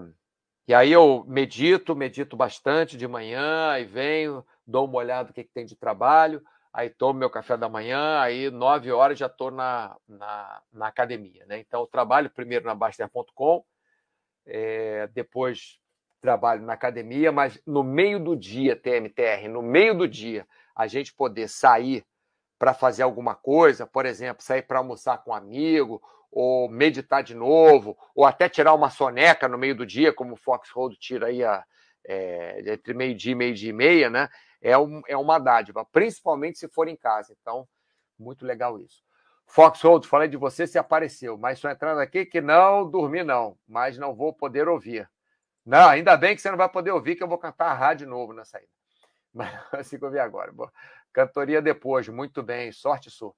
e 0.67 0.73
aí 0.73 0.91
eu 0.91 1.23
medito, 1.27 1.95
medito 1.95 2.35
bastante 2.35 2.97
de 2.97 3.07
manhã, 3.07 3.69
aí 3.69 3.85
venho, 3.85 4.45
dou 4.65 4.85
uma 4.85 4.97
olhada 4.97 5.29
no 5.29 5.33
que, 5.33 5.43
que 5.43 5.53
tem 5.53 5.65
de 5.65 5.75
trabalho, 5.75 6.43
aí 6.73 6.89
tomo 6.89 7.19
meu 7.19 7.29
café 7.29 7.55
da 7.55 7.69
manhã, 7.69 8.19
aí 8.19 8.51
nove 8.51 8.91
horas 8.91 9.17
já 9.17 9.27
estou 9.27 9.49
na, 9.49 9.95
na, 10.07 10.61
na, 10.73 10.87
academia. 10.87 11.45
Né? 11.45 11.59
Então, 11.59 11.81
eu 11.81 11.87
trabalho 11.87 12.29
primeiro 12.29 12.65
na 12.65 12.75
Baster.com, 12.75 13.63
é, 14.45 15.07
depois 15.07 15.79
trabalho 16.19 16.63
na 16.63 16.73
academia, 16.73 17.31
mas 17.31 17.59
no 17.65 17.83
meio 17.83 18.19
do 18.19 18.35
dia, 18.35 18.75
TMTR, 18.75 19.47
no 19.49 19.61
meio 19.61 19.97
do 19.97 20.07
dia, 20.07 20.45
a 20.75 20.85
gente 20.85 21.13
poder 21.13 21.47
sair 21.47 22.05
para 22.59 22.73
fazer 22.73 23.03
alguma 23.03 23.35
coisa, 23.35 23.85
por 23.87 24.05
exemplo, 24.05 24.43
sair 24.43 24.63
para 24.63 24.79
almoçar 24.79 25.23
com 25.23 25.31
um 25.31 25.33
amigo, 25.33 26.01
ou 26.31 26.69
meditar 26.69 27.23
de 27.23 27.33
novo, 27.33 27.97
ou 28.15 28.25
até 28.25 28.49
tirar 28.49 28.73
uma 28.73 28.89
soneca 28.89 29.47
no 29.47 29.57
meio 29.57 29.75
do 29.75 29.85
dia, 29.85 30.13
como 30.13 30.33
o 30.33 30.37
Fox 30.37 30.69
Road 30.69 30.97
tira 30.97 31.27
aí 31.27 31.43
a, 31.43 31.63
é, 32.05 32.61
entre 32.73 32.93
meio-dia 32.93 33.31
e 33.31 33.35
meio-dia 33.35 33.69
e 33.69 33.73
meia, 33.73 34.09
né? 34.09 34.29
É, 34.61 34.77
um, 34.77 35.01
é 35.07 35.15
uma 35.15 35.39
dádiva, 35.39 35.85
principalmente 35.85 36.57
se 36.57 36.67
for 36.67 36.87
em 36.87 36.95
casa. 36.95 37.35
Então, 37.39 37.67
muito 38.17 38.45
legal 38.45 38.79
isso. 38.79 39.03
Fox 39.45 39.81
Road, 39.81 40.07
falei 40.07 40.27
de 40.27 40.35
você, 40.35 40.67
se 40.67 40.77
apareceu, 40.77 41.37
mas 41.37 41.57
estou 41.57 41.71
entrando 41.71 41.99
aqui 41.99 42.25
que 42.25 42.41
não 42.41 42.89
dormi, 42.89 43.23
não, 43.23 43.57
mas 43.67 43.97
não 43.97 44.13
vou 44.13 44.33
poder 44.33 44.67
ouvir. 44.67 45.09
Não, 45.65 45.87
ainda 45.87 46.15
bem 46.17 46.35
que 46.35 46.41
você 46.41 46.49
não 46.49 46.57
vai 46.57 46.69
poder 46.69 46.91
ouvir, 46.91 47.15
que 47.15 47.23
eu 47.23 47.27
vou 47.27 47.37
cantar 47.37 47.67
a 47.67 47.73
rádio 47.73 48.05
de 48.05 48.09
novo 48.09 48.33
na 48.33 48.45
saída. 48.45 48.69
Mas 49.33 49.91
eu 49.91 50.09
vi 50.09 50.17
agora. 50.17 50.51
Cantoria 51.11 51.61
depois, 51.61 52.07
muito 52.07 52.41
bem, 52.41 52.71
sorte 52.71 53.11
sua. 53.11 53.33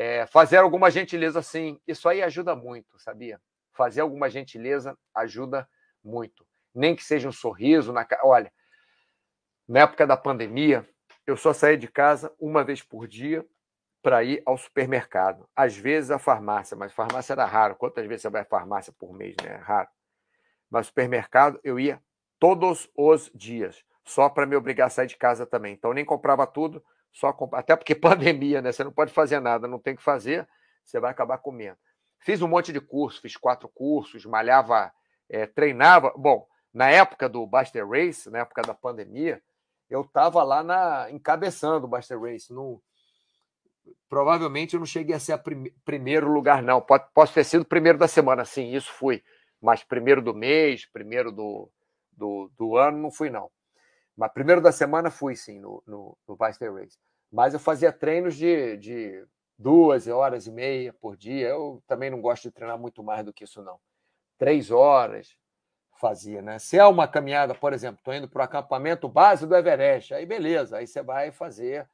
É, 0.00 0.24
fazer 0.28 0.58
alguma 0.58 0.92
gentileza, 0.92 1.42
sim, 1.42 1.80
isso 1.84 2.08
aí 2.08 2.22
ajuda 2.22 2.54
muito, 2.54 2.96
sabia? 3.00 3.40
Fazer 3.72 4.00
alguma 4.00 4.30
gentileza 4.30 4.96
ajuda 5.12 5.68
muito. 6.04 6.46
Nem 6.72 6.94
que 6.94 7.02
seja 7.02 7.28
um 7.28 7.32
sorriso 7.32 7.92
na 7.92 8.04
cara. 8.04 8.24
Olha, 8.24 8.52
na 9.66 9.80
época 9.80 10.06
da 10.06 10.16
pandemia, 10.16 10.88
eu 11.26 11.36
só 11.36 11.52
saía 11.52 11.76
de 11.76 11.88
casa 11.88 12.32
uma 12.38 12.62
vez 12.62 12.80
por 12.80 13.08
dia 13.08 13.44
para 14.00 14.22
ir 14.22 14.40
ao 14.46 14.56
supermercado. 14.56 15.48
Às 15.56 15.76
vezes 15.76 16.12
a 16.12 16.18
farmácia, 16.20 16.76
mas 16.76 16.92
farmácia 16.92 17.32
era 17.32 17.44
raro. 17.44 17.74
Quantas 17.74 18.06
vezes 18.06 18.22
você 18.22 18.30
vai 18.30 18.42
à 18.42 18.44
farmácia 18.44 18.92
por 18.96 19.12
mês, 19.12 19.34
né? 19.42 19.54
É 19.54 19.56
raro. 19.56 19.88
Mas 20.70 20.86
supermercado 20.86 21.58
eu 21.64 21.80
ia 21.80 22.00
todos 22.38 22.88
os 22.94 23.32
dias, 23.34 23.84
só 24.04 24.28
para 24.28 24.46
me 24.46 24.54
obrigar 24.54 24.86
a 24.86 24.90
sair 24.90 25.08
de 25.08 25.16
casa 25.16 25.44
também. 25.44 25.74
Então 25.74 25.92
nem 25.92 26.04
comprava 26.04 26.46
tudo, 26.46 26.84
só 27.18 27.36
até 27.52 27.74
porque 27.74 27.94
pandemia, 27.96 28.62
né? 28.62 28.70
Você 28.70 28.84
não 28.84 28.92
pode 28.92 29.12
fazer 29.12 29.40
nada, 29.40 29.66
não 29.66 29.78
tem 29.78 29.96
que 29.96 30.02
fazer, 30.02 30.48
você 30.84 31.00
vai 31.00 31.10
acabar 31.10 31.38
comendo. 31.38 31.76
Fiz 32.20 32.40
um 32.42 32.48
monte 32.48 32.72
de 32.72 32.80
curso, 32.80 33.20
fiz 33.20 33.36
quatro 33.36 33.68
cursos, 33.68 34.24
malhava, 34.24 34.92
é, 35.28 35.46
treinava. 35.46 36.12
Bom, 36.16 36.46
na 36.72 36.90
época 36.90 37.28
do 37.28 37.46
Buster 37.46 37.88
Race, 37.88 38.30
na 38.30 38.40
época 38.40 38.62
da 38.62 38.74
pandemia, 38.74 39.42
eu 39.90 40.02
estava 40.02 40.42
lá 40.42 40.62
na, 40.62 41.10
encabeçando 41.10 41.86
o 41.86 41.88
Buster 41.88 42.20
Race. 42.20 42.52
No, 42.52 42.80
provavelmente 44.08 44.74
eu 44.74 44.80
não 44.80 44.86
cheguei 44.86 45.14
a 45.14 45.20
ser 45.20 45.32
a 45.32 45.38
prim, 45.38 45.72
primeiro 45.84 46.30
lugar, 46.30 46.62
não. 46.62 46.80
Pode, 46.80 47.06
posso 47.12 47.34
ter 47.34 47.44
sido 47.44 47.64
primeiro 47.64 47.98
da 47.98 48.08
semana, 48.08 48.44
sim, 48.44 48.74
isso 48.74 48.92
fui. 48.92 49.22
Mas 49.60 49.82
primeiro 49.82 50.22
do 50.22 50.34
mês, 50.34 50.86
primeiro 50.86 51.32
do, 51.32 51.68
do, 52.12 52.50
do 52.56 52.76
ano, 52.76 52.98
não 52.98 53.10
fui, 53.10 53.28
não. 53.28 53.50
Mas 54.16 54.32
primeiro 54.32 54.60
da 54.60 54.72
semana 54.72 55.10
fui, 55.10 55.36
sim, 55.36 55.60
no, 55.60 55.82
no, 55.86 56.16
no 56.26 56.36
Vice 56.36 56.68
Race. 56.68 56.98
Mas 57.30 57.54
eu 57.54 57.60
fazia 57.60 57.92
treinos 57.92 58.36
de, 58.36 58.76
de 58.76 59.26
duas 59.58 60.06
horas 60.06 60.46
e 60.46 60.50
meia 60.50 60.92
por 60.92 61.16
dia. 61.16 61.48
Eu 61.48 61.82
também 61.86 62.10
não 62.10 62.20
gosto 62.20 62.44
de 62.44 62.50
treinar 62.50 62.78
muito 62.78 63.02
mais 63.02 63.24
do 63.24 63.32
que 63.32 63.44
isso, 63.44 63.62
não. 63.62 63.78
Três 64.38 64.70
horas 64.70 65.36
fazia, 65.98 66.40
né? 66.40 66.58
Se 66.58 66.78
é 66.78 66.84
uma 66.84 67.08
caminhada, 67.08 67.54
por 67.54 67.72
exemplo, 67.72 67.98
estou 67.98 68.14
indo 68.14 68.28
para 68.28 68.40
o 68.40 68.44
acampamento 68.44 69.08
base 69.08 69.46
do 69.46 69.56
Everest, 69.56 70.14
aí 70.14 70.24
beleza, 70.24 70.78
aí 70.78 70.86
você 70.86 71.02
vai 71.02 71.32
fazer 71.32 71.88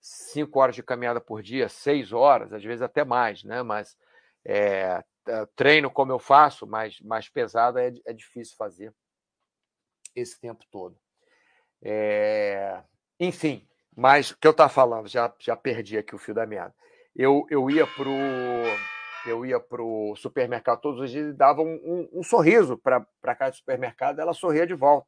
cinco 0.00 0.60
horas 0.60 0.76
de 0.76 0.82
caminhada 0.82 1.20
por 1.20 1.42
dia, 1.42 1.68
seis 1.68 2.12
horas, 2.12 2.52
às 2.52 2.62
vezes 2.62 2.82
até 2.82 3.04
mais, 3.04 3.42
né? 3.42 3.62
Mas 3.62 3.96
é, 4.44 5.02
treino 5.54 5.90
como 5.90 6.12
eu 6.12 6.18
faço, 6.18 6.66
mais, 6.66 7.00
mais 7.00 7.28
pesado, 7.28 7.78
é, 7.78 7.92
é 8.06 8.12
difícil 8.12 8.56
fazer 8.56 8.94
esse 10.14 10.40
tempo 10.40 10.64
todo. 10.70 10.96
É... 11.82 12.82
Enfim, 13.18 13.66
mas 13.96 14.30
o 14.30 14.38
que 14.38 14.46
eu 14.46 14.52
estava 14.52 14.70
falando, 14.70 15.08
já, 15.08 15.32
já 15.38 15.56
perdi 15.56 15.98
aqui 15.98 16.14
o 16.14 16.18
fio 16.18 16.34
da 16.34 16.46
meada. 16.46 16.74
Eu, 17.14 17.46
eu 17.50 17.70
ia 17.70 17.86
para 17.86 18.08
eu 19.26 19.46
ia 19.46 19.60
pro 19.60 20.14
supermercado 20.16 20.80
todos 20.80 21.00
os 21.00 21.10
dias 21.10 21.32
e 21.32 21.36
dava 21.36 21.62
um, 21.62 21.74
um, 21.84 22.20
um 22.20 22.22
sorriso 22.22 22.76
para 22.76 23.06
a 23.22 23.34
casa 23.34 23.52
do 23.52 23.56
supermercado, 23.58 24.18
ela 24.18 24.32
sorria 24.32 24.66
de 24.66 24.74
volta. 24.74 25.06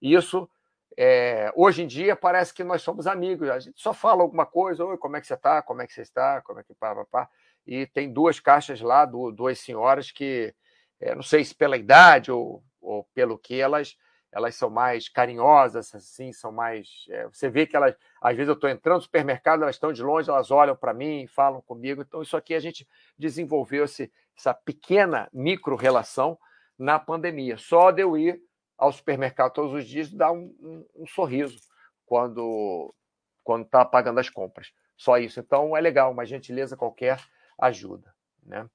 Isso, 0.00 0.48
é, 0.96 1.52
hoje 1.56 1.82
em 1.82 1.86
dia, 1.86 2.14
parece 2.14 2.54
que 2.54 2.62
nós 2.62 2.82
somos 2.82 3.06
amigos. 3.06 3.48
A 3.48 3.58
gente 3.58 3.80
só 3.80 3.92
fala 3.92 4.22
alguma 4.22 4.46
coisa, 4.46 4.84
oi, 4.84 4.96
como 4.96 5.16
é 5.16 5.20
que 5.20 5.26
você 5.26 5.34
está? 5.34 5.60
Como 5.60 5.82
é 5.82 5.86
que 5.86 5.92
você 5.92 6.02
está? 6.02 6.40
Como 6.42 6.60
é 6.60 6.62
que 6.62 6.74
pá, 6.74 6.94
pá, 6.94 7.04
pá. 7.04 7.28
E 7.66 7.86
tem 7.86 8.12
duas 8.12 8.38
caixas 8.40 8.80
lá, 8.80 9.04
duas 9.04 9.58
senhoras 9.58 10.12
que, 10.12 10.54
é, 11.00 11.14
não 11.14 11.22
sei 11.22 11.44
se 11.44 11.54
pela 11.54 11.76
idade 11.76 12.30
ou, 12.30 12.62
ou 12.80 13.04
pelo 13.12 13.36
que, 13.36 13.60
elas 13.60 13.96
elas 14.32 14.54
são 14.54 14.68
mais 14.68 15.08
carinhosas, 15.08 15.94
assim, 15.94 16.32
são 16.32 16.52
mais. 16.52 17.06
É, 17.08 17.26
você 17.28 17.48
vê 17.48 17.66
que 17.66 17.76
elas, 17.76 17.94
às 18.20 18.36
vezes 18.36 18.48
eu 18.48 18.54
estou 18.54 18.68
entrando 18.68 18.96
no 18.96 19.02
supermercado, 19.02 19.62
elas 19.62 19.76
estão 19.76 19.92
de 19.92 20.02
longe, 20.02 20.28
elas 20.28 20.50
olham 20.50 20.76
para 20.76 20.92
mim, 20.92 21.26
falam 21.26 21.62
comigo. 21.62 22.02
Então, 22.02 22.22
isso 22.22 22.36
aqui 22.36 22.54
a 22.54 22.60
gente 22.60 22.86
desenvolveu 23.18 23.84
esse, 23.84 24.12
essa 24.36 24.52
pequena 24.52 25.28
micro 25.32 25.76
relação 25.76 26.38
na 26.78 26.98
pandemia. 26.98 27.56
Só 27.56 27.90
de 27.90 28.02
eu 28.02 28.16
ir 28.16 28.40
ao 28.76 28.92
supermercado 28.92 29.52
todos 29.52 29.72
os 29.72 29.86
dias 29.86 30.12
dar 30.12 30.30
um, 30.30 30.54
um, 30.60 30.86
um 31.02 31.06
sorriso 31.06 31.58
quando 32.06 32.94
quando 33.42 33.64
está 33.64 33.82
pagando 33.82 34.20
as 34.20 34.28
compras. 34.28 34.70
Só 34.94 35.16
isso. 35.16 35.40
Então 35.40 35.74
é 35.74 35.80
legal, 35.80 36.12
uma 36.12 36.26
gentileza 36.26 36.76
qualquer 36.76 37.18
ajuda. 37.58 38.14
Né? 38.44 38.68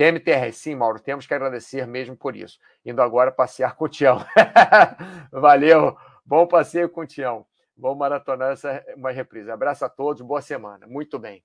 TMTR, 0.00 0.50
sim, 0.50 0.74
Mauro, 0.74 0.98
temos 0.98 1.26
que 1.26 1.34
agradecer 1.34 1.86
mesmo 1.86 2.16
por 2.16 2.34
isso. 2.34 2.58
Indo 2.82 3.02
agora 3.02 3.30
passear 3.30 3.76
com 3.76 3.84
o 3.84 3.88
Tião. 3.88 4.24
Valeu, 5.30 5.94
bom 6.24 6.46
passeio 6.46 6.88
com 6.88 7.02
o 7.02 7.06
Tião. 7.06 7.46
Vamos 7.76 7.98
maratonar 7.98 8.52
essa 8.52 8.82
uma 8.96 9.10
reprise. 9.10 9.50
Abraço 9.50 9.84
a 9.84 9.90
todos, 9.90 10.22
boa 10.22 10.40
semana. 10.40 10.86
Muito 10.86 11.18
bem. 11.18 11.44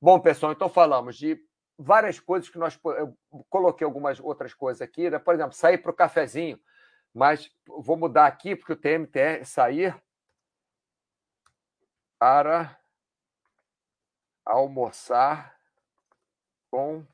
Bom, 0.00 0.18
pessoal, 0.18 0.52
então 0.52 0.70
falamos 0.70 1.18
de 1.18 1.38
várias 1.76 2.18
coisas 2.18 2.48
que 2.48 2.56
nós. 2.56 2.80
Eu 2.82 3.14
coloquei 3.50 3.84
algumas 3.84 4.18
outras 4.20 4.54
coisas 4.54 4.80
aqui, 4.80 5.10
né? 5.10 5.18
por 5.18 5.34
exemplo, 5.34 5.52
sair 5.52 5.76
para 5.76 5.90
o 5.90 5.94
cafezinho, 5.94 6.58
mas 7.12 7.50
vou 7.66 7.98
mudar 7.98 8.24
aqui, 8.24 8.56
porque 8.56 8.72
o 8.72 8.76
TMTR 8.76 9.44
sair 9.44 9.94
para 12.18 12.80
almoçar 14.46 15.54
com 16.70 17.06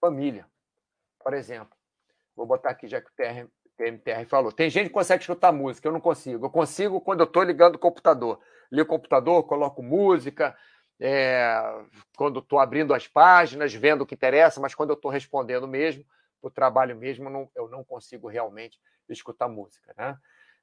família, 0.00 0.46
por 1.18 1.34
exemplo. 1.34 1.76
Vou 2.36 2.46
botar 2.46 2.70
aqui, 2.70 2.86
já 2.86 3.00
que 3.00 3.08
o 3.08 3.12
TR, 3.14 3.48
TMTR 3.78 4.26
falou. 4.26 4.52
Tem 4.52 4.68
gente 4.68 4.88
que 4.88 4.92
consegue 4.92 5.22
escutar 5.22 5.52
música, 5.52 5.86
eu 5.86 5.92
não 5.92 6.00
consigo. 6.00 6.46
Eu 6.46 6.50
consigo 6.50 7.00
quando 7.00 7.20
eu 7.20 7.26
estou 7.26 7.42
ligando 7.44 7.76
o 7.76 7.78
computador. 7.78 8.40
Ligo 8.70 8.86
o 8.86 8.96
computador, 8.96 9.42
coloco 9.44 9.82
música, 9.82 10.56
é, 11.00 11.62
quando 12.16 12.40
estou 12.40 12.58
abrindo 12.58 12.92
as 12.92 13.06
páginas, 13.06 13.72
vendo 13.72 14.02
o 14.02 14.06
que 14.06 14.14
interessa, 14.14 14.60
mas 14.60 14.74
quando 14.74 14.90
eu 14.90 14.94
estou 14.94 15.10
respondendo 15.10 15.66
mesmo, 15.66 16.04
o 16.42 16.50
trabalho 16.50 16.96
mesmo, 16.96 17.30
não, 17.30 17.48
eu 17.54 17.68
não 17.68 17.84
consigo 17.84 18.28
realmente 18.28 18.78
escutar 19.08 19.48
música. 19.48 19.94
Né? 19.96 20.16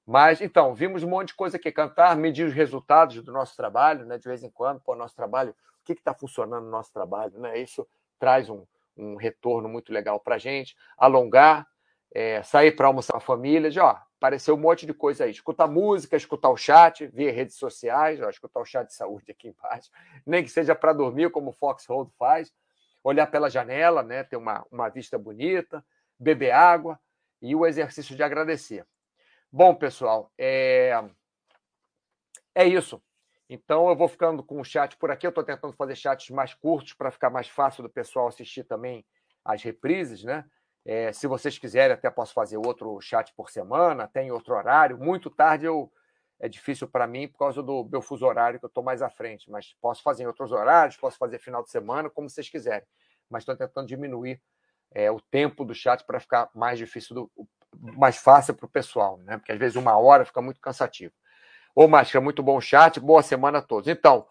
Mas, 0.06 0.42
então, 0.42 0.76
vimos 0.76 1.04
um 1.04 1.10
monte 1.10 1.30
de 1.30 1.36
coisa 1.36 1.58
aqui. 1.58 1.72
Cantar, 1.72 2.16
medir 2.16 2.46
os 2.46 2.54
resultados 2.54 3.22
do 3.24 3.32
nosso 3.32 3.56
trabalho, 3.56 4.06
né? 4.06 4.18
de 4.18 4.28
vez 4.28 4.44
em 4.44 4.50
quando, 4.50 4.80
pô, 4.82 4.96
nosso 4.96 5.16
trabalho, 5.16 5.52
o 5.52 5.86
que 5.86 5.94
está 5.94 6.14
funcionando 6.14 6.66
no 6.66 6.72
nosso 6.72 6.92
trabalho. 6.94 7.40
Né? 7.40 7.58
Isso 7.60 7.88
traz 8.20 8.50
um, 8.50 8.66
um 8.98 9.16
retorno 9.16 9.68
muito 9.68 9.92
legal 9.92 10.20
para 10.20 10.36
a 10.36 10.38
gente. 10.38 10.76
Alongar, 10.98 11.68
é, 12.14 12.42
sair 12.44 12.72
para 12.72 12.88
almoçar 12.88 13.14
com 13.14 13.18
a 13.18 13.22
família, 13.22 13.70
de, 13.70 13.80
ó, 13.80 13.98
apareceu 14.18 14.56
um 14.56 14.60
monte 14.60 14.86
de 14.86 14.94
coisa 14.94 15.26
aí. 15.26 15.32
Escutar 15.32 15.68
música, 15.68 16.16
escutar 16.16 16.50
o 16.50 16.58
chat, 16.58 17.06
ver 17.08 17.32
redes 17.32 17.56
sociais, 17.58 18.22
ó, 18.22 18.30
escutar 18.30 18.60
o 18.60 18.66
chat 18.66 18.88
de 18.88 18.94
saúde 18.94 19.32
aqui 19.32 19.50
embaixo, 19.56 19.90
nem 20.26 20.44
que 20.44 20.50
seja 20.50 20.74
para 20.74 20.94
dormir, 20.94 21.30
como 21.30 21.50
o 21.50 21.54
Fox 21.54 21.86
Hold 21.86 22.10
faz, 22.18 22.52
olhar 23.04 23.28
pela 23.28 23.50
janela, 23.50 24.02
né, 24.02 24.24
ter 24.24 24.38
uma, 24.38 24.66
uma 24.72 24.90
vista 24.90 25.18
bonita, 25.18 25.86
beber 26.18 26.52
água 26.52 27.00
e 27.42 27.56
o 27.56 27.66
exercício 27.66 28.16
de 28.16 28.24
agradecer. 28.24 28.86
Bom, 29.52 29.76
pessoal, 29.76 30.32
é, 30.38 31.04
é 32.56 32.66
isso. 32.66 33.02
Então 33.50 33.90
eu 33.90 33.96
vou 33.96 34.08
ficando 34.08 34.44
com 34.44 34.60
o 34.60 34.64
chat 34.64 34.98
por 34.98 35.12
aqui. 35.12 35.26
Eu 35.26 35.30
estou 35.30 35.44
tentando 35.44 35.74
fazer 35.74 35.96
chats 35.96 36.30
mais 36.30 36.54
curtos 36.54 36.94
para 36.94 37.12
ficar 37.12 37.30
mais 37.30 37.48
fácil 37.48 37.84
do 37.84 37.90
pessoal 37.90 38.28
assistir 38.28 38.64
também 38.64 39.06
as 39.44 39.62
reprises, 39.62 40.24
né? 40.24 40.46
É, 40.84 41.12
se 41.12 41.26
vocês 41.26 41.58
quiserem, 41.58 41.96
até 41.96 42.10
posso 42.12 42.34
fazer 42.34 42.58
outro 42.58 43.00
chat 43.02 43.34
por 43.36 43.50
semana, 43.50 44.08
tem 44.08 44.32
outro 44.32 44.54
horário. 44.56 44.98
Muito 44.98 45.30
tarde 45.30 45.66
eu 45.66 45.92
é 46.40 46.50
difícil 46.50 46.88
para 46.88 47.08
mim 47.08 47.28
por 47.28 47.40
causa 47.40 47.64
do 47.64 47.86
meu 47.86 48.02
fuso 48.02 48.26
horário 48.26 48.60
que 48.60 48.66
eu 48.66 48.68
estou 48.68 48.84
mais 48.84 49.02
à 49.02 49.10
frente, 49.10 49.50
mas 49.50 49.74
posso 49.82 50.04
fazer 50.04 50.24
em 50.24 50.28
outros 50.28 50.52
horários, 50.52 50.98
posso 50.98 51.18
fazer 51.18 51.40
final 51.40 51.64
de 51.64 51.70
semana, 51.70 52.10
como 52.10 52.30
vocês 52.30 52.50
quiserem. 52.50 52.86
Mas 53.30 53.42
estou 53.42 53.56
tentando 53.56 53.88
diminuir 53.88 54.42
é, 54.92 55.10
o 55.10 55.20
tempo 55.20 55.64
do 55.64 55.74
chat 55.74 56.04
para 56.06 56.20
ficar 56.20 56.50
mais 56.54 56.78
difícil, 56.78 57.16
do, 57.16 57.32
mais 57.80 58.18
fácil 58.18 58.54
para 58.54 58.66
o 58.66 58.70
pessoal, 58.70 59.18
né? 59.20 59.38
Porque 59.38 59.52
às 59.52 59.58
vezes 59.60 59.76
uma 59.76 59.98
hora 59.98 60.26
fica 60.26 60.42
muito 60.42 60.60
cansativo. 60.60 61.14
Ô, 61.78 61.90
Máscara, 61.90 62.24
muito 62.24 62.42
bom 62.42 62.62
chat, 62.62 63.02
boa 63.02 63.22
semana 63.22 63.58
a 63.58 63.62
todos. 63.62 63.90
Então, 63.90 64.26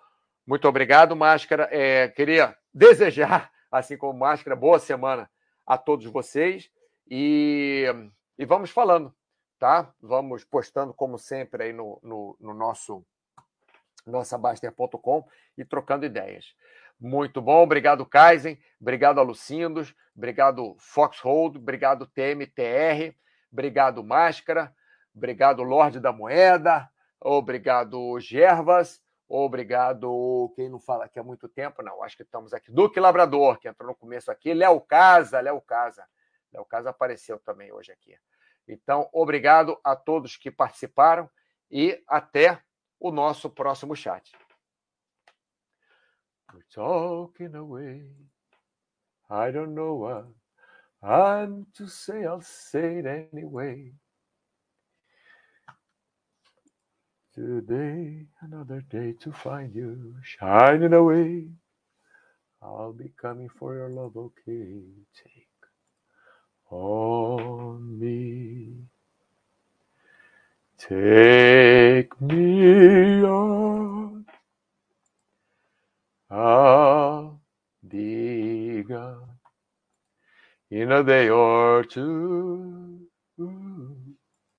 muito 0.46 0.66
obrigado, 0.66 1.14
Máscara. 1.14 1.68
É, 1.70 2.08
queria 2.08 2.56
desejar, 2.72 3.52
assim 3.70 3.98
como 3.98 4.18
Máscara, 4.18 4.56
boa 4.56 4.78
semana 4.78 5.30
a 5.66 5.76
todos 5.76 6.06
vocês 6.06 6.70
e, 7.06 7.84
e 8.38 8.46
vamos 8.46 8.70
falando, 8.70 9.14
tá? 9.58 9.92
Vamos 10.00 10.42
postando, 10.42 10.94
como 10.94 11.18
sempre, 11.18 11.64
aí 11.64 11.72
no, 11.74 12.00
no, 12.02 12.34
no 12.40 12.54
nosso 12.54 13.04
nossabaster.com 14.06 15.28
e 15.58 15.66
trocando 15.66 16.06
ideias. 16.06 16.46
Muito 16.98 17.42
bom, 17.42 17.62
obrigado, 17.62 18.06
Kaizen, 18.06 18.58
obrigado, 18.80 19.20
Alucindos, 19.20 19.94
obrigado, 20.16 20.76
Foxhold, 20.78 21.58
obrigado, 21.58 22.06
TMTR, 22.06 23.14
obrigado, 23.52 24.02
Máscara, 24.02 24.74
obrigado, 25.14 25.62
Lorde 25.62 26.00
da 26.00 26.10
Moeda, 26.10 26.88
Obrigado, 27.24 28.20
Gervas. 28.20 29.02
Obrigado, 29.26 30.52
quem 30.54 30.68
não 30.68 30.78
fala 30.78 31.06
aqui 31.06 31.18
há 31.18 31.22
muito 31.22 31.48
tempo, 31.48 31.82
não, 31.82 32.02
acho 32.02 32.14
que 32.14 32.22
estamos 32.22 32.52
aqui. 32.52 32.70
Duque 32.70 33.00
Labrador, 33.00 33.58
que 33.58 33.66
entrou 33.66 33.88
no 33.88 33.96
começo 33.96 34.30
aqui. 34.30 34.52
Léo 34.52 34.78
Casa, 34.82 35.40
Léo 35.40 35.58
Casa. 35.62 36.06
Léo 36.52 36.66
Casa 36.66 36.90
apareceu 36.90 37.38
também 37.38 37.72
hoje 37.72 37.90
aqui. 37.90 38.14
Então, 38.68 39.08
obrigado 39.10 39.80
a 39.82 39.96
todos 39.96 40.36
que 40.36 40.50
participaram 40.50 41.28
e 41.70 42.04
até 42.06 42.62
o 43.00 43.10
nosso 43.10 43.48
próximo 43.48 43.96
chat. 43.96 44.30
We're 46.52 46.66
talking 46.72 47.56
away. 47.56 48.14
I 49.30 49.50
don't 49.50 49.72
know 49.72 50.00
what 50.00 50.28
I'm 51.02 51.64
to 51.76 51.88
say, 51.88 52.24
I'll 52.24 52.42
say 52.42 52.98
it 52.98 53.06
anyway. 53.32 53.94
Today, 57.34 58.26
another 58.42 58.82
day 58.90 59.14
to 59.22 59.32
find 59.32 59.74
you 59.74 60.14
shining 60.22 60.92
away. 60.92 61.48
I'll 62.62 62.92
be 62.92 63.12
coming 63.20 63.48
for 63.48 63.74
your 63.74 63.90
love, 63.90 64.16
okay? 64.16 64.82
Take 65.16 65.48
on 66.70 67.98
me. 67.98 68.74
Take 70.78 72.20
me 72.20 73.24
on. 73.24 74.26
I'll 76.30 77.40
be 77.88 78.82
gone 78.84 79.28
in 80.70 80.92
a 80.92 81.04
day 81.04 81.30
or 81.30 81.84
two. 81.84 83.00